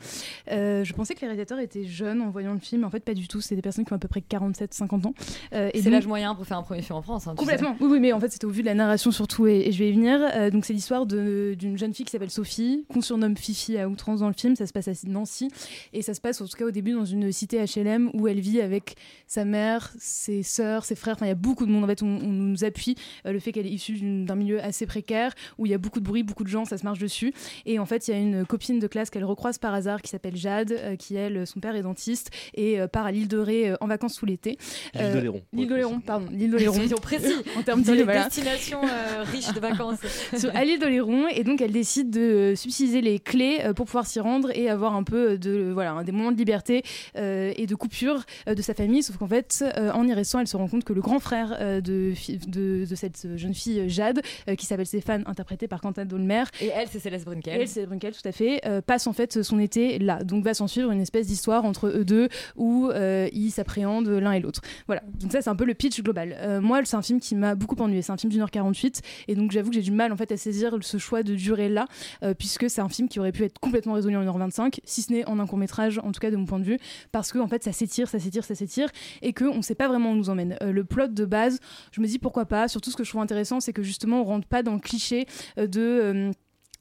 [0.48, 3.28] Je pensais que les réalisateurs étaient jeunes en voyant le film, en fait pas du
[3.28, 5.14] tout, c'est des personnes qui ont à peu près 47-50 ans.
[5.52, 7.28] C'est l'âge moyen pour faire un premier film en France.
[7.28, 7.76] hein, Complètement.
[7.80, 9.80] Oui, oui, mais en fait, c'était au vu de la narration surtout, et, et je
[9.80, 10.20] vais y venir.
[10.34, 13.89] Euh, donc, c'est l'histoire de- d'une jeune fille qui s'appelle Sophie, qu'on surnomme Fifi à
[13.89, 14.55] outrance dans le film.
[14.55, 15.49] Ça se passe à Nancy,
[15.93, 18.39] et ça se passe en tout cas au début dans une cité HLM où elle
[18.39, 18.95] vit avec
[19.28, 21.15] sa mère, ses sœurs, ses frères.
[21.15, 21.84] Enfin, il y a beaucoup de monde.
[21.84, 22.95] En fait, on, on nous appuie
[23.26, 25.99] euh, le fait qu'elle est issue d'un milieu assez précaire où il y a beaucoup
[25.99, 27.34] de bruit, beaucoup de gens, ça se marche dessus.
[27.65, 30.09] Et en fait, il y a une copine de classe qu'elle recroise par hasard qui
[30.11, 33.74] s'appelle Jade, euh, qui elle, son père est dentiste et part à l'île de Ré
[33.82, 34.57] en vacances tout l'été.
[34.93, 36.28] L'île d'Oléron, pour L'île d'Oléron, pardon.
[36.32, 36.76] L'île d'Oléron.
[36.76, 37.34] Soyons précis.
[37.57, 39.99] en termes voilà destinations euh, riches de vacances.
[40.38, 43.86] sur à l'île d'Oléron et donc elle décide de euh, subsidier les clés euh, pour
[43.86, 46.84] pouvoir s'y rendre et avoir un peu de voilà des moments de liberté
[47.18, 50.39] euh, et de coupure euh, de sa famille sauf qu'en fait euh, en y restant
[50.39, 52.14] elle se rend compte que le grand frère euh, de,
[52.47, 56.43] de, de cette jeune fille euh, Jade euh, qui s'appelle Stéphane interprété par Quentin Dolmer
[56.62, 57.58] Et elle, c'est Céleste Brunkel.
[57.58, 60.24] et elle, c'est Brunkel, tout à fait, euh, passe en fait son été là.
[60.24, 64.32] Donc va s'en suivre une espèce d'histoire entre eux deux où euh, ils s'appréhendent l'un
[64.34, 64.62] et l'autre.
[64.88, 65.01] Voilà.
[65.20, 66.36] Donc ça, c'est un peu le pitch global.
[66.39, 68.01] Euh, moi, c'est un film qui m'a beaucoup ennuyé.
[68.01, 70.32] C'est un film d'une heure 48 et donc j'avoue que j'ai du mal en fait
[70.32, 71.88] à saisir ce choix de durée là,
[72.24, 75.12] euh, puisque c'est un film qui aurait pu être complètement résolu en 1h25, si ce
[75.12, 76.80] n'est en un court métrage, en tout cas de mon point de vue,
[77.12, 78.89] parce que en fait ça s'étire, ça s'étire, ça s'étire,
[79.22, 80.58] et que on sait pas vraiment où nous emmène.
[80.62, 81.60] Euh, le plot de base,
[81.91, 82.68] je me dis pourquoi pas.
[82.68, 85.26] Surtout, ce que je trouve intéressant, c'est que justement on rentre pas dans le cliché
[85.58, 86.32] euh, de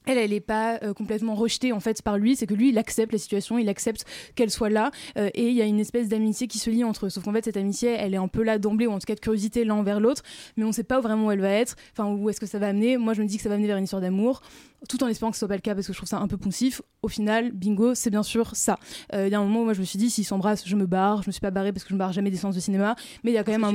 [0.07, 2.77] elle, elle n'est pas euh, complètement rejetée en fait par lui, c'est que lui, il
[2.77, 4.05] accepte la situation, il accepte
[4.35, 7.05] qu'elle soit là, euh, et il y a une espèce d'amitié qui se lie entre
[7.05, 7.09] eux.
[7.09, 9.15] Sauf qu'en fait, cette amitié, elle est un peu là d'emblée, ou en tout cas
[9.15, 10.23] de curiosité l'un envers l'autre,
[10.55, 12.59] mais on ne sait pas vraiment où elle va être, enfin où est-ce que ça
[12.59, 12.97] va amener.
[12.97, 14.41] Moi, je me dis que ça va amener vers une histoire d'amour,
[14.89, 16.27] tout en espérant que ce soit pas le cas parce que je trouve ça un
[16.27, 16.81] peu poncif.
[17.01, 18.77] Au final, bingo, c'est bien sûr ça.
[19.13, 20.75] Euh, Il y a un moment où moi je me suis dit, s'ils s'embrassent, je
[20.75, 21.23] me barre.
[21.23, 22.95] Je me suis pas barrée parce que je me barre jamais des séances de cinéma,
[23.23, 23.71] mais il y a quand même un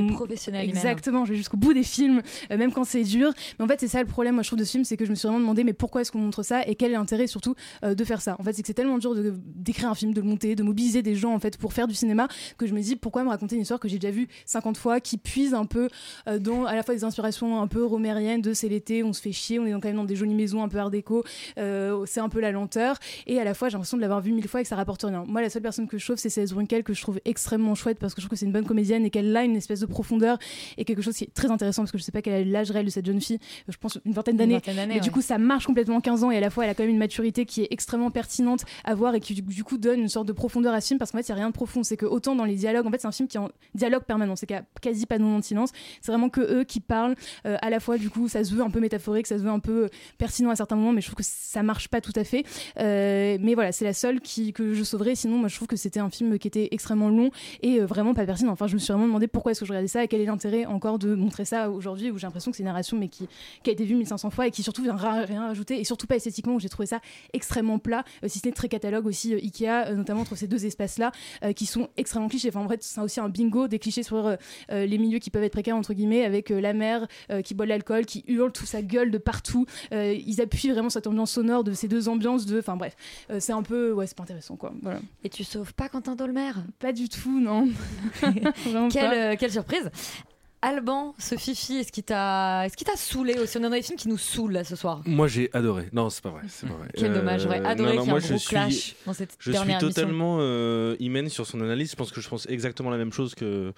[0.64, 0.76] Imen.
[0.78, 3.32] Exactement, je vais jusqu'au bout des films, euh, même quand c'est dur.
[3.59, 5.05] Mais en fait, c'est ça le problème, moi je trouve de ce film, c'est que
[5.05, 7.26] je me suis vraiment demandé, mais pourquoi est-ce qu'on montre ça et quel est l'intérêt
[7.26, 8.36] surtout euh, de faire ça?
[8.38, 9.14] En fait, c'est que c'est tellement dur
[9.57, 11.94] d'écrire un film, de le monter, de mobiliser des gens en fait pour faire du
[11.94, 12.28] cinéma
[12.59, 15.00] que je me dis pourquoi me raconter une histoire que j'ai déjà vue 50 fois,
[15.00, 15.88] qui puise un peu
[16.40, 19.32] dans à la fois des inspirations un peu romériennes de c'est l'été, on se fait
[19.32, 21.24] chier, on est dans- quand même dans des jolies maisons un peu art déco,
[21.59, 22.97] euh, c'est un peu la lenteur.
[23.26, 25.03] Et à la fois j'ai l'impression de l'avoir vu mille fois et que ça rapporte
[25.03, 25.24] rien.
[25.26, 27.99] Moi, la seule personne que je trouve, c'est Céleste Brunkel que je trouve extrêmement chouette
[27.99, 29.86] parce que je trouve que c'est une bonne comédienne et qu'elle a une espèce de
[29.86, 30.38] profondeur
[30.78, 32.70] et quelque chose qui est très intéressant parce que je sais pas quel est l'âge
[32.70, 33.38] réel de cette jeune fille,
[33.68, 34.55] je pense une vingtaine d'années.
[34.95, 36.82] Mais du coup, ça marche complètement 15 ans et à la fois elle a quand
[36.84, 40.09] même une maturité qui est extrêmement pertinente à voir et qui du- coup donne une
[40.09, 41.82] sorte de profondeur à ce film parce qu'en fait il n'y a rien de profond.
[41.82, 44.03] C'est que autant dans les dialogues en fait c'est un film qui est en dialogue
[44.05, 44.36] permanent.
[44.36, 45.70] C'est qu'il quasi pas de moment de silence
[46.01, 47.14] c'est vraiment que eux qui parlent
[47.47, 49.51] euh, à la fois du coup ça se veut un peu métaphorique ça se veut
[49.51, 49.88] un peu euh,
[50.18, 52.45] pertinent à certains moments mais je trouve que ça marche pas tout à fait.
[52.78, 55.14] Euh, mais voilà c'est la seule qui, que je sauverais.
[55.14, 57.30] Sinon moi je trouve que c'était un film qui était extrêmement long
[57.61, 58.53] et euh, vraiment pas pertinent.
[58.53, 60.26] Enfin je me suis vraiment demandé pourquoi est-ce que je regardais ça et quel est
[60.26, 63.28] l'intérêt encore de montrer ça aujourd'hui où j'ai l'impression que c'est une narration mais qui,
[63.66, 66.55] a été vue 1500 fois et qui surtout vient rien rajouter et surtout pas esthétiquement
[66.55, 67.01] où j'ai trouvé ça
[67.33, 70.99] extrêmement plat euh, si ce n'est très catalogue aussi Ikea notamment entre ces deux espaces
[70.99, 71.12] là
[71.55, 72.49] qui sont extrêmement clichés.
[72.49, 74.37] Enfin en fait c'est aussi un bingo des clichés sur
[74.70, 77.07] les milieux qui peuvent être précaires entre guillemets avec la mère
[77.45, 79.66] qui boit de l'alcool qui hurle tout sa gueule de partout.
[79.91, 82.97] Ils appuient vraiment cette ambiance sonore de ces deux ambiances de enfin bref
[83.31, 86.14] euh, c'est un peu ouais c'est pas intéressant quoi voilà Et tu sauves pas Quentin
[86.16, 86.53] Dolmer?
[86.79, 87.68] Pas du tout non
[88.91, 89.91] quelle, euh, quelle surprise
[90.64, 93.59] Alban, ce Fifi, est-ce qu'il t'a est-ce qu'il t'a saoulé aussi?
[93.59, 95.03] On en a des films qui nous saoulent là ce soir.
[95.07, 95.89] Moi j'ai adoré.
[95.93, 96.43] Non, c'est pas vrai.
[96.47, 96.89] C'est pas vrai.
[96.97, 99.12] Quel dommage, j'aurais adoré non, non, qu'il y ait un je gros suis, clash dans
[99.12, 100.95] cette Je dernière suis totalement euh,
[101.29, 101.91] sur son analyse.
[101.91, 103.73] Je pense que je pense exactement la même chose que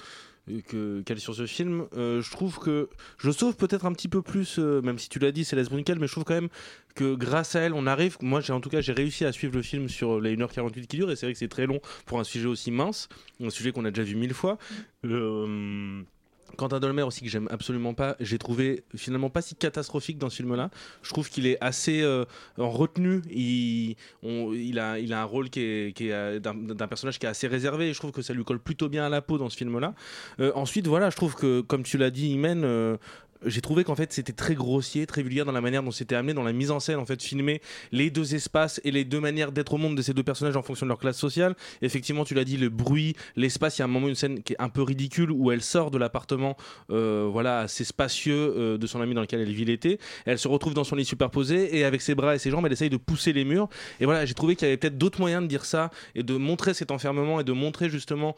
[0.69, 1.87] que- qu'elle sur ce film.
[1.97, 2.89] Euh, je trouve que
[3.19, 5.71] je sauve peut-être un petit peu plus, euh, même si tu l'as dit, c'est Les
[5.99, 6.49] mais je trouve quand même
[6.95, 8.17] que grâce à elle, on arrive.
[8.21, 10.97] Moi, j'ai en tout cas, j'ai réussi à suivre le film sur les 1h48 qui
[10.97, 13.09] dure, et c'est vrai que c'est très long pour un sujet aussi mince,
[13.43, 14.59] un sujet qu'on a déjà vu mille fois.
[15.05, 16.03] Euh,
[16.55, 20.37] Quentin Dolmer aussi que j'aime absolument pas, j'ai trouvé finalement pas si catastrophique dans ce
[20.37, 20.71] film-là.
[21.03, 22.25] Je trouve qu'il est assez euh,
[22.59, 23.23] en retenue.
[23.31, 27.89] Il, a, un rôle qui est, euh, d'un d'un personnage qui est assez réservé.
[27.89, 29.95] Et je trouve que ça lui colle plutôt bien à la peau dans ce film-là.
[30.41, 32.65] Euh, ensuite, voilà, je trouve que comme tu l'as dit, Imen.
[32.65, 32.97] euh,
[33.47, 36.35] j'ai trouvé qu'en fait c'était très grossier, très vulgaire dans la manière dont c'était amené,
[36.35, 37.61] dans la mise en scène en fait, filmer
[37.93, 40.63] les deux espaces et les deux manières d'être au monde de ces deux personnages en
[40.63, 41.55] fonction de leur classe sociale.
[41.83, 43.79] Effectivement, tu l'as dit, le bruit, l'espace.
[43.79, 45.91] Il y a un moment une scène qui est un peu ridicule où elle sort
[45.91, 46.57] de l'appartement,
[46.91, 49.99] euh, voilà, assez spacieux euh, de son ami dans lequel elle vit l'été.
[50.27, 52.73] Elle se retrouve dans son lit superposé et avec ses bras et ses jambes, elle
[52.73, 53.69] essaye de pousser les murs.
[54.01, 56.37] Et voilà, j'ai trouvé qu'il y avait peut-être d'autres moyens de dire ça et de
[56.37, 58.35] montrer cet enfermement et de montrer justement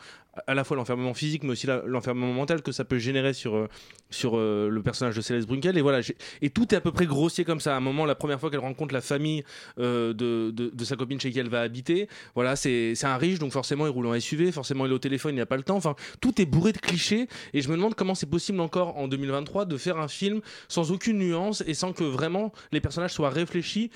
[0.46, 3.68] à la fois l'enfermement physique, mais aussi l'enfermement mental que ça peut générer sur, euh,
[4.10, 5.78] sur euh, le personnage de Céleste Brunkel.
[5.78, 6.00] Et voilà,
[6.42, 7.74] et tout est à peu près grossier comme ça.
[7.74, 9.44] À un moment, la première fois qu'elle rencontre la famille
[9.78, 13.52] euh, de, de, sa copine chez qui elle va habiter, voilà, c'est un riche, donc
[13.52, 15.76] forcément il roule en SUV, forcément il est au téléphone, il n'a pas le temps.
[15.76, 17.28] Enfin, tout est bourré de clichés.
[17.54, 20.92] Et je me demande comment c'est possible encore en 2023 de faire un film sans
[20.92, 23.90] aucune nuance et sans que vraiment les personnages soient réfléchis,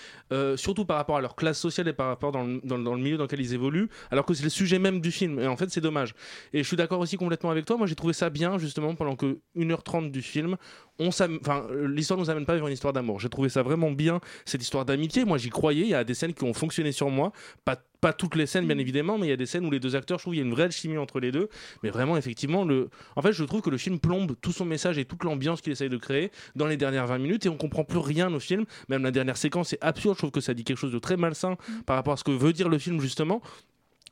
[0.56, 3.24] surtout par rapport à leur classe sociale et par rapport dans dans le milieu dans
[3.24, 5.38] lequel ils évoluent, alors que c'est le sujet même du film.
[5.38, 6.14] Et en fait, c'est dommage.
[6.52, 7.76] Et je suis d'accord aussi complètement avec toi.
[7.76, 10.56] Moi, j'ai trouvé ça bien, justement, pendant que 1h30 du film,
[11.00, 13.20] on enfin, l'histoire nous amène pas vers une histoire d'amour.
[13.20, 15.24] J'ai trouvé ça vraiment bien, cette histoire d'amitié.
[15.24, 15.82] Moi, j'y croyais.
[15.82, 17.32] Il y a des scènes qui ont fonctionné sur moi.
[17.64, 19.80] Pas, pas toutes les scènes, bien évidemment, mais il y a des scènes où les
[19.80, 21.48] deux acteurs, je trouve, il y a une vraie chimie entre les deux.
[21.82, 22.90] Mais vraiment, effectivement, le...
[23.16, 25.72] en fait, je trouve que le film plombe tout son message et toute l'ambiance qu'il
[25.72, 28.64] essaye de créer dans les dernières 20 minutes et on comprend plus rien au film.
[28.88, 30.16] Même la dernière séquence est absurde.
[30.16, 31.56] Je trouve que ça dit quelque chose de très malsain
[31.86, 33.40] par rapport à ce que veut dire le film, justement.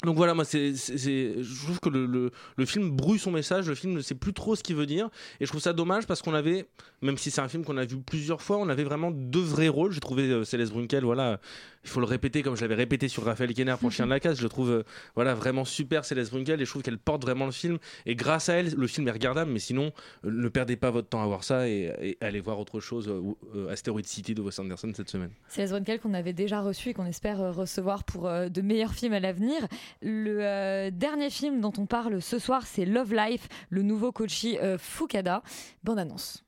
[0.05, 2.31] Donc voilà, moi, c'est, je trouve que le,
[2.67, 5.09] film brouille son message, le film ne sait plus trop ce qu'il veut dire,
[5.41, 6.69] et je trouve ça dommage parce qu'on avait,
[7.03, 9.67] même si c'est un film qu'on a vu plusieurs fois, on avait vraiment deux vrais
[9.67, 9.91] rôles.
[9.91, 11.41] J'ai trouvé euh, Céleste Brunkel, voilà,
[11.88, 14.20] il faut le répéter comme je l'avais répété sur Raphaël Kenner pour Chien de la
[14.20, 14.84] Casse, je le trouve euh,
[15.16, 18.50] voilà, vraiment super Céleste Brunkel, et je trouve qu'elle porte vraiment le film, et grâce
[18.50, 19.91] à elle, le film est regardable, mais sinon,
[20.26, 23.08] euh, ne perdez pas votre temps à voir ça et, et allez voir autre chose,
[23.10, 25.32] euh, ou- euh, Asteroid City de Wes Anderson cette semaine.
[25.48, 28.62] C'est Les Runkel qu'on avait déjà reçu et qu'on espère euh, recevoir pour euh, de
[28.62, 29.60] meilleurs films à l'avenir.
[30.02, 34.58] Le euh, dernier film dont on parle ce soir, c'est Love Life, le nouveau Kochi
[34.60, 35.44] euh, Fukada.
[35.84, 36.44] Bonne annonce.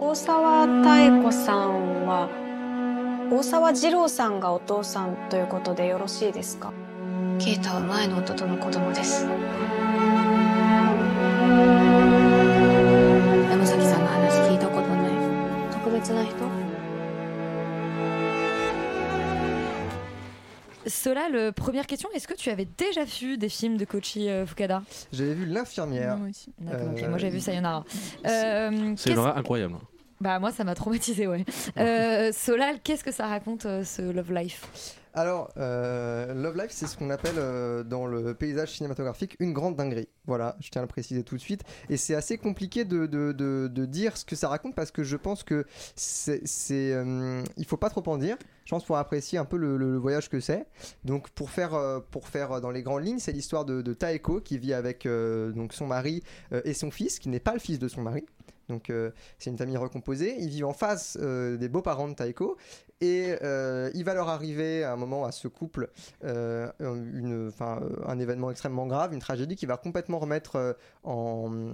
[0.00, 2.28] 大沢妙子さんは
[3.30, 6.72] 大沢二郎さんがお父さんということでよろしいですか
[7.38, 9.24] ケイタは前の夫との子供です
[13.50, 16.34] 山崎さんの話聞いたことない特別な人
[20.86, 24.44] Solal, euh, première question, est-ce que tu avais déjà vu des films de Kochi euh,
[24.44, 24.82] Fukada
[25.12, 26.18] J'avais vu l'infirmière.
[26.18, 26.52] Moi aussi.
[26.58, 27.84] D'accord, ok, Euh, moi j'ai vu Sayonara.
[28.26, 29.76] Euh, C'est qu'est-ce- incroyable.
[30.21, 31.45] Bah moi ça m'a traumatisé ouais.
[31.77, 34.95] Euh, Solal, qu'est-ce que ça raconte euh, ce Love Life?
[35.15, 39.75] Alors, euh, Love Life, c'est ce qu'on appelle euh, dans le paysage cinématographique une grande
[39.75, 40.07] dinguerie.
[40.27, 41.63] Voilà, je tiens à le préciser tout de suite.
[41.89, 45.03] Et c'est assez compliqué de, de- de- de dire ce que ça raconte parce que
[45.03, 45.65] je pense que
[45.95, 48.37] c'est, c'est, euh, il faut pas trop en dire.
[48.65, 50.67] Je pense pour apprécier un peu le, le- le voyage que c'est.
[51.05, 51.71] Donc pour faire,
[52.11, 55.87] pour faire dans les grandes lignes, c'est l'histoire de, Taeko qui vit avec donc son
[55.87, 56.21] mari
[56.65, 58.25] et son fils, qui n'est pas le fils de son mari.
[58.69, 60.35] Donc euh, c'est une famille recomposée.
[60.39, 62.57] Ils vivent en face euh, des beaux-parents de Taeko.
[63.01, 65.89] Et euh, il va leur arriver à un moment à ce couple
[66.21, 71.71] un événement extrêmement grave, une tragédie qui va complètement remettre en,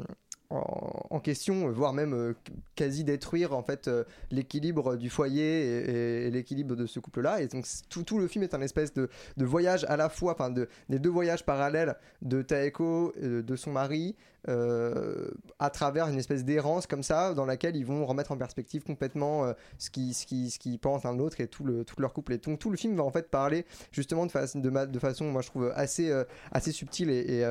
[0.49, 2.33] en, question, voire même euh,
[2.75, 7.41] quasi détruire en fait euh, l'équilibre du foyer et, l'équilibre de ce couple-là.
[7.41, 10.33] Et donc tout, tout le film est un espèce de, de voyage à la fois,
[10.33, 14.15] enfin de, des deux voyages parallèles de Taeko, euh, de son mari,
[14.47, 18.83] euh, à travers une espèce d'errance comme ça, dans laquelle ils vont remettre en perspective
[18.83, 21.83] complètement euh, ce qu'ils ce qui, ce qui pensent l'un de l'autre et tout, le,
[21.83, 22.33] tout leur couple.
[22.33, 25.41] Et donc tout le film va en fait parler justement de, fa- de, façon, moi
[25.41, 27.43] je trouve, assez, euh, assez subtile et,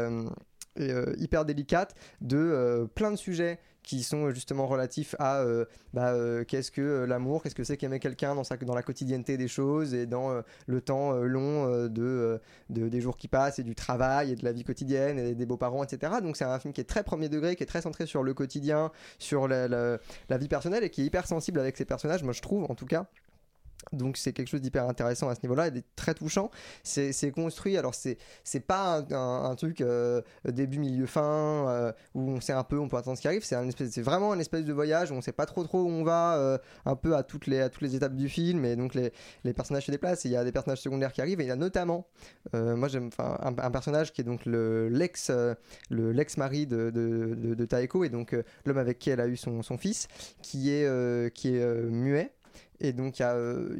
[0.81, 5.66] euh, euh, hyper délicate de euh, plein de sujets qui sont justement relatifs à euh,
[5.93, 9.47] bah, euh, qu'est-ce que euh, l'amour, qu'est-ce que c'est qu'aimer quelqu'un dans, la quotidienneté des
[9.47, 12.39] choses et dans euh, le temps euh, long euh, de, euh,
[12.70, 15.45] de- des jours qui passent et du travail et de la vie quotidienne et des
[15.47, 16.14] beaux-parents, etc.
[16.22, 18.33] Donc c'est un film qui est très premier degré, qui est très centré sur le
[18.33, 19.99] quotidien, sur la, la-
[20.31, 22.75] la vie personnelle et qui est hyper sensible avec ses personnages, moi je trouve en
[22.75, 23.07] tout cas.
[23.93, 26.51] Donc c'est quelque chose d'hyper intéressant à ce niveau-là et très touchant.
[26.83, 28.16] C'est construit, alors c'est
[28.66, 32.97] pas un, truc euh, début, milieu, fin euh, où on sait un peu, on peut
[32.97, 33.45] attendre ce qui arrive.
[33.45, 36.37] C'est vraiment un espèce de voyage où on sait pas trop trop où on va,
[36.37, 39.12] euh, un peu à toutes les à toutes les étapes du film et donc les,
[39.45, 40.25] les personnages se déplacent.
[40.25, 42.07] Il y a des personnages secondaires qui arrivent et il y a notamment,
[42.53, 45.55] moi j'aime, un, un personnage qui est donc le l'ex euh,
[45.91, 49.27] le l'ex mari de, de, de- de Taeko et donc l'homme avec qui elle a
[49.29, 50.09] eu son, son fils,
[50.43, 52.33] qui est qui est muet.
[52.81, 53.77] Et donc il y a, euh,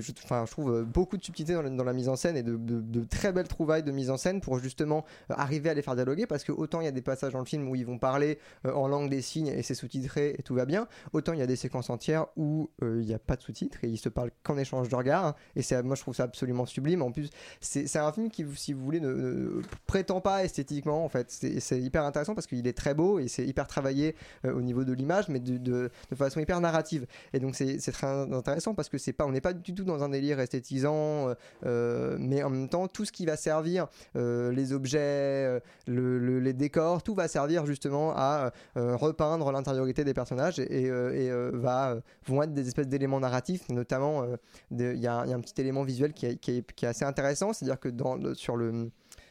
[0.00, 0.12] je,
[0.46, 3.82] trouve euh, beaucoup de subtilité dans la, mise en scène et de, très belles trouvailles
[3.82, 6.80] de mise en scène pour justement euh, arriver à les faire dialoguer parce que autant
[6.80, 9.22] il y a des passages dans le film où ils vont parler en langue des
[9.22, 12.26] signes et c'est sous-titré et tout va bien, autant il y a des séquences entières
[12.36, 15.34] où il n'y a pas de sous-titres et ils se parlent qu'en échange de regards
[15.56, 17.02] et moi je trouve ça absolument sublime.
[17.02, 17.30] En plus
[17.60, 21.30] c'est un film qui si vous voulez ne, prétend pas esthétiquement en fait.
[21.30, 24.92] C'est hyper intéressant parce qu'il est très beau et c'est hyper travaillé au niveau de
[24.92, 27.06] l'image mais de, de, façon hyper narrative.
[27.32, 30.08] Et donc c'est intéressant parce que c'est pas on n'est pas du tout dans un
[30.08, 31.34] délire esthétisant euh,
[31.64, 33.86] euh, mais en même temps tout ce qui va servir
[34.16, 40.14] euh, les objets le- le- les décors tout va servir justement à repeindre l'intériorité des
[40.14, 44.24] personnages et, et, va vont être des espèces d'éléments narratifs notamment
[44.70, 47.68] il y, a un- petit élément visuel qui est, qui est- assez intéressant c'est à
[47.68, 48.90] dire que dans sur le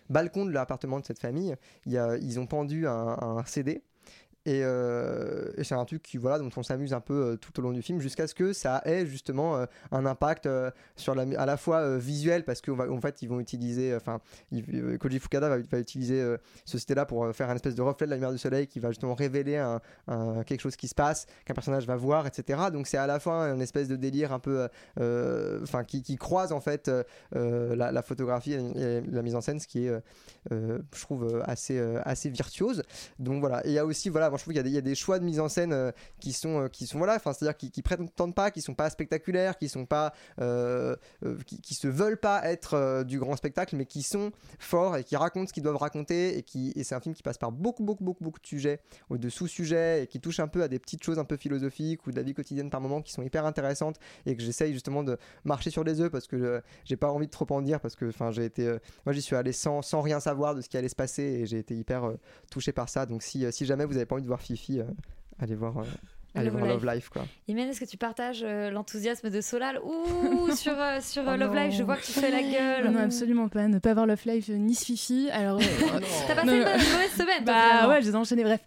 [0.09, 1.55] balcon de l'appartement de cette famille,
[1.87, 3.81] il y a- ils ont pendu un CD.
[4.45, 7.57] Et, euh, et c'est un truc qui, voilà, dont on s'amuse un peu euh, tout
[7.59, 10.47] au long du film jusqu'à ce que ça ait justement euh, un impact
[10.95, 14.19] sur la, à la fois visuel parce qu'en en fait ils vont utiliser, enfin
[14.99, 16.35] Koji Fukada va, va utiliser
[16.65, 18.89] ce CD-là pour faire un espèce de reflet de la lumière du soleil qui va
[18.89, 19.81] justement révéler un,
[20.43, 22.59] quelque chose qui se passe, qu'un personnage va voir, etc.
[22.71, 24.67] Donc c'est à la fois un espèce de délire un peu,
[25.63, 26.91] enfin qui, croise en fait
[27.31, 29.93] la, photographie et, la mise en scène, ce qui est,
[30.51, 32.83] je trouve, assez, assez virtuose.
[33.17, 35.19] Donc voilà, et il y a aussi, voilà, je trouve qu'il y a des- choix
[35.19, 37.81] de mise en scène euh, qui sont, euh, qui sont voilà, enfin c'est-à-dire qui, qui
[37.81, 40.95] prétendent pas, qui sont pas spectaculaires, qui sont pas, euh,
[41.45, 45.47] qui, se veulent pas être du grand spectacle, mais qui sont forts et qui racontent
[45.47, 48.03] ce qu'ils doivent raconter et qui, et c'est un film qui passe par beaucoup, beaucoup,
[48.03, 48.79] beaucoup, beaucoup de sujets
[49.09, 52.07] ou de sous-sujets et qui touche un peu à des petites choses un peu philosophiques
[52.07, 55.03] ou de la vie quotidienne par moments qui sont hyper intéressantes et que j'essaye justement
[55.03, 57.95] de marcher sur les œufs parce que j'ai pas envie de trop en dire parce
[57.95, 60.77] que enfin j'ai été, moi j'y suis allé sans, sans rien savoir de ce qui
[60.77, 62.11] allait se passer et j'ai été hyper
[62.49, 63.05] touché par ça.
[63.05, 64.85] Donc si, si jamais vous avez pas envie voir Fifi, euh,
[65.39, 65.75] allez voir,
[66.35, 66.83] euh, allez Love voir Life.
[66.83, 67.25] Love Life quoi.
[67.47, 71.37] Imen, est-ce que tu partages euh, l'enthousiasme de Solal ou sur, euh, sur euh, Oh
[71.37, 71.63] Love non.
[71.63, 71.75] Life?
[71.77, 72.91] Je vois que tu fais la gueule.
[72.91, 73.67] Non, absolument pas.
[73.67, 75.29] Ne pas voir Love Life euh, ni Fifi.
[75.31, 75.63] Alors, euh,
[76.27, 78.59] T'as passé Non, une mauvaise semaine, toi, Bah ouais, j'ai enchaîné, bref.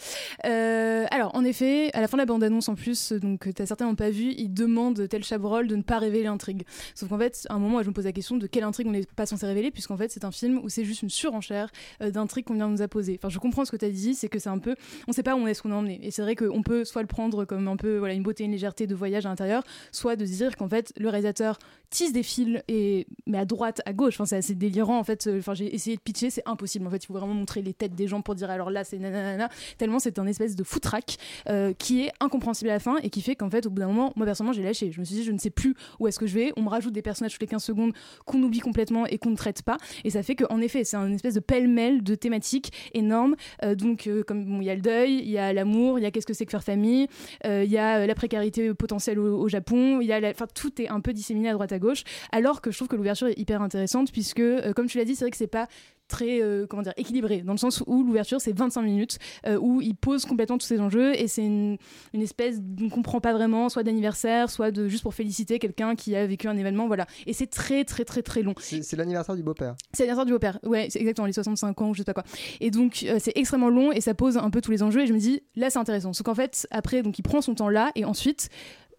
[0.47, 3.95] Euh, alors, en effet, à la fin de la bande-annonce, en plus, donc t'as certainement
[3.95, 6.65] pas vu, il demande tel Chabrol de ne pas révéler l'intrigue.
[6.95, 8.93] Sauf qu'en fait, à un moment, je me pose la question de quelle intrigue on
[8.93, 11.71] n'est pas censé révéler, puisqu'en fait, c'est un film où c'est juste une surenchère
[12.03, 13.19] euh, d'intrigues qu'on vient de nous apposer.
[13.19, 14.75] Enfin, je comprends ce que t'as dit, c'est que c'est un peu,
[15.07, 15.99] on sait pas où on est-ce qu'on en est.
[16.03, 18.53] Et c'est vrai qu'on peut soit le prendre comme un peu, voilà, une beauté, une
[18.53, 21.59] légèreté de voyage à l'intérieur, soit de dire qu'en fait, le réalisateur
[21.91, 24.15] tisse des fils et mais à droite, à gauche.
[24.15, 25.27] Enfin, c'est assez délirant en fait.
[25.27, 26.87] Euh, Enfin, j'ai essayé de pitcher, c'est impossible.
[26.87, 28.99] En fait, il faut vraiment montrer les têtes des gens pour dire alors là, c'est
[28.99, 29.49] nanana.
[29.79, 31.17] Tellement c'est un espèce de foutraque
[31.49, 33.87] euh, qui est incompréhensible à la fin et qui fait qu'en fait, au bout d'un
[33.87, 34.93] moment, moi personnellement, j'ai lâché.
[34.93, 36.53] Je me suis dit, je ne sais plus où est-ce que je vais.
[36.57, 37.93] On me rajoute des personnages toutes les 15 secondes
[38.27, 39.79] qu'on oublie complètement et qu'on ne traite pas.
[40.05, 43.37] Et ça fait qu'en effet, c'est un espèce de pêle-mêle de thématiques énormes.
[43.65, 46.07] Euh, donc, euh, comme il y a le deuil, il y a l'amour, il y
[46.07, 47.09] a qu'est-ce que c'est que faire famille,
[47.47, 50.21] euh, il y a euh, la précarité potentielle au, Japon, y a
[50.53, 52.05] tout est un peu disséminé à droite à gauche.
[52.33, 55.15] Alors que je trouve que l'ouverture est hyper intéressante puisque, euh, comme tu l'as dit,
[55.15, 55.69] c'est vrai que c'est pas
[56.09, 59.81] très euh, comment dire équilibré dans le sens où l'ouverture c'est 25 minutes euh, où
[59.81, 61.77] il pose complètement tous ces enjeux et c'est une,
[62.13, 65.95] une espèce on ne comprend pas vraiment soit d'anniversaire soit de juste pour féliciter quelqu'un
[65.95, 69.37] qui a vécu un événement voilà et c'est très très très très long C'est l'anniversaire
[69.37, 69.77] du beau-père.
[69.93, 72.25] c'est l'anniversaire du beau-père, ouais, c'est exactement les 65 ans ou je sais pas quoi.
[72.61, 75.07] Et donc euh, c'est extrêmement long et ça pose un peu tous les enjeux et
[75.07, 76.13] je me dis là c'est intéressant.
[76.13, 78.49] Sauf qu'en fait après donc il prend son temps là et ensuite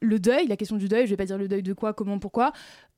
[0.01, 2.19] le deuil, la question du deuil, je vais pas dire le deuil de quoi, comment,
[2.19, 2.53] pourquoi,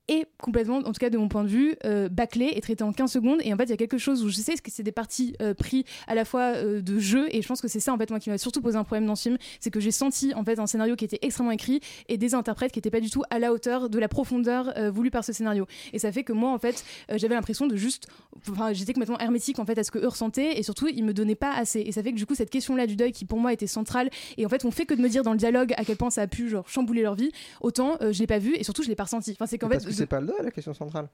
[0.08, 2.92] est complètement, en tout cas de mon point de vue, euh, bâclé et traité en
[2.92, 3.40] 15 secondes.
[3.44, 5.36] Et en fait, il y a quelque chose où je sais que c'est des parties
[5.42, 7.98] euh, pris à la fois euh, de jeu et je pense que c'est ça en
[7.98, 10.34] fait moi qui m'a surtout posé un problème dans ce film, c'est que j'ai senti
[10.34, 13.10] en fait un scénario qui était extrêmement écrit et des interprètes qui étaient pas du
[13.10, 15.66] tout à la hauteur de la profondeur euh, voulue par ce scénario.
[15.94, 18.08] Et ça fait que moi en fait, euh, j'avais l'impression de juste,
[18.50, 21.14] enfin j'étais complètement hermétique en fait à ce que eux ressentaient et surtout ils me
[21.14, 21.82] donnaient pas assez.
[21.82, 24.10] Et ça fait que du coup cette question-là du deuil qui pour moi était centrale
[24.38, 26.10] et en fait on fait que de me dire dans le dialogue à quel point
[26.10, 27.32] ça a pu genre chambouler leur vie,
[27.62, 29.32] autant je l'ai pas vu et surtout je l'ai pas ressenti.
[29.32, 31.08] Enfin c'est qu'en fait que c'est pas le deuil la question centrale.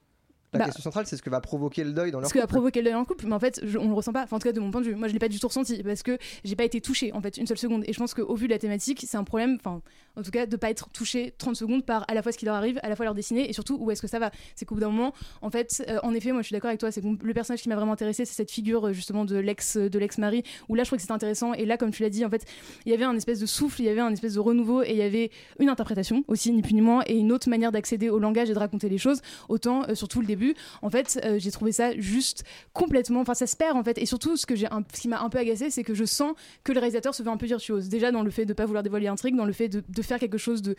[0.53, 2.39] La Bah- question centrale, c'est ce que va provoquer le deuil dans leur ce qui
[2.39, 2.53] a couple.
[2.53, 4.23] provoqué le deuil en couple mais en fait je- on le ressent pas.
[4.23, 5.47] Enfin en tout cas de mon point de vue moi je l'ai pas du tout
[5.49, 7.83] ressenti parce que j'ai pas été touchée en fait une seule seconde.
[7.85, 9.81] Et je pense qu'au vu de la thématique c'est un problème enfin
[10.15, 12.45] en tout cas de pas être touché 30 secondes par à la fois ce qui
[12.45, 14.31] leur arrive à la fois leur destinée et surtout où est-ce que ça va.
[14.55, 16.79] C'est qu'au bout d'un moment en fait euh, en effet moi je suis d'accord avec
[16.79, 19.35] toi c'est que le personnage qui m'a vraiment intéressé c'est cette figure euh, justement de
[19.35, 21.53] l'ex de l'ex mari où là je trouvais que c'était intéressant.
[21.55, 22.45] Et là comme tu l'as dit en fait
[22.85, 24.91] il y avait un espèce de souffle il y avait un espèce de renouveau et
[24.91, 25.29] il y avait
[25.59, 28.53] une interprétation aussi ni plus ni moins et une autre manière d'accéder au langage et
[28.53, 29.19] de raconter les choses.
[29.49, 33.47] Autant euh, surtout le début en fait euh, j'ai trouvé ça juste complètement enfin ça
[33.47, 35.37] se perd en fait et surtout ce que j'ai un- ce qui m'a un peu
[35.39, 36.33] agacé c'est que je sens
[36.63, 38.83] que le réalisateur se veut un peu virtuose déjà dans le fait de pas vouloir
[38.83, 40.75] dévoiler l'intrigue dans le fait de, de faire quelque chose de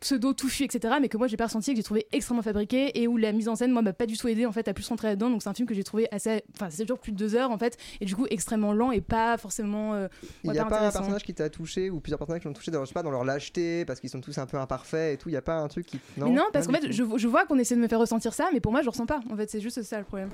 [0.00, 3.08] pseudo touffu etc mais que moi j'ai pas ressenti que j'ai trouvé extrêmement fabriqué et
[3.08, 4.86] où la mise en scène moi m'a pas du tout aidé en fait à plus
[4.88, 7.16] rentrer là-dedans donc c'est un film que j'ai trouvé assez enfin c'est toujours plus de
[7.16, 10.08] deux heures en fait et du coup extrêmement lent et pas forcément euh,
[10.44, 12.70] Il n'y a pas un personnage qui t'a touché ou plusieurs personnages qui l'ont touché
[12.70, 15.16] dans, je sais pas, dans leur lâcheté parce qu'ils sont tous un peu imparfaits et
[15.16, 15.28] tout.
[15.28, 15.98] Il n'y a pas un truc qui.
[16.16, 18.48] mais non parce qu'en fait je, je vois qu'on essaie de me faire ressentir ça
[18.52, 20.30] mais pour moi je pas en fait c'est juste ça le problème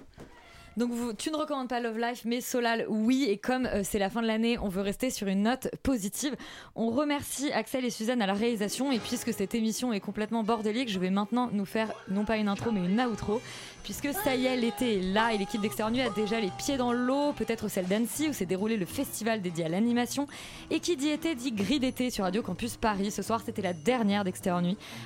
[0.77, 3.27] Donc tu ne recommandes pas Love Life, mais Solal, oui.
[3.29, 6.37] Et comme euh, c'est la fin de l'année, on veut rester sur une note positive.
[6.77, 8.93] On remercie Axel et Suzanne à la réalisation.
[8.93, 12.49] Et puisque cette émission est complètement bordélique, je vais maintenant nous faire non pas une
[12.49, 13.41] intro, mais une outro.
[13.83, 16.93] Puisque ça y est, l'été est là et l'équipe d'Extérieur a déjà les pieds dans
[16.93, 20.29] l'eau, peut-être celle d'Annecy où s'est déroulé le festival dédié à l'animation.
[20.71, 23.11] Et qui dit été dit gris d'été sur Radio Campus Paris.
[23.11, 24.53] Ce soir, c'était la dernière d'Extérieur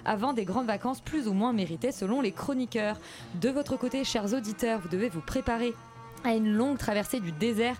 [0.05, 2.99] avant des grandes vacances plus ou moins méritées selon les chroniqueurs.
[3.41, 7.33] De votre côté, chers auditeurs, vous devez vous préparer séparés à une longue traversée du
[7.33, 7.77] désert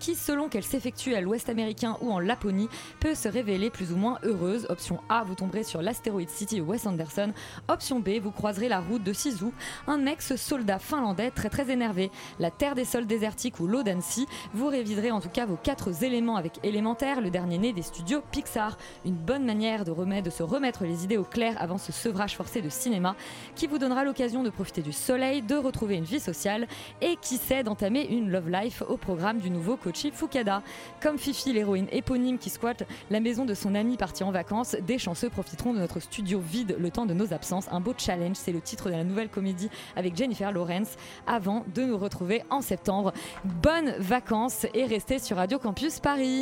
[0.00, 2.68] qui, selon qu'elle s'effectue à l'ouest américain ou en Laponie,
[3.00, 4.66] peut se révéler plus ou moins heureuse.
[4.70, 7.32] Option A, vous tomberez sur l'astéroïde City Wes Anderson.
[7.68, 9.52] Option B, vous croiserez la route de Sisu,
[9.86, 12.10] un ex-soldat finlandais très très énervé.
[12.38, 16.02] La terre des sols désertiques ou l'eau d'Annecy, vous réviserez en tout cas vos quatre
[16.02, 18.78] éléments avec Élémentaire, le dernier né des studios Pixar.
[19.04, 22.68] Une bonne manière de se remettre les idées au clair avant ce sevrage forcé de
[22.68, 23.14] cinéma
[23.54, 26.66] qui vous donnera l'occasion de profiter du soleil, de retrouver une vie sociale
[27.00, 30.62] et qui sait d'entamer une love life au programme du nouveau Kochi Fukada.
[31.00, 34.98] Comme Fifi, l'héroïne éponyme qui squatte la maison de son ami parti en vacances, des
[34.98, 37.68] chanceux profiteront de notre studio vide le temps de nos absences.
[37.70, 40.96] Un beau challenge, c'est le titre de la nouvelle comédie avec Jennifer Lawrence
[41.26, 43.12] avant de nous retrouver en septembre.
[43.44, 46.36] Bonnes vacances et restez sur Radio Campus Paris.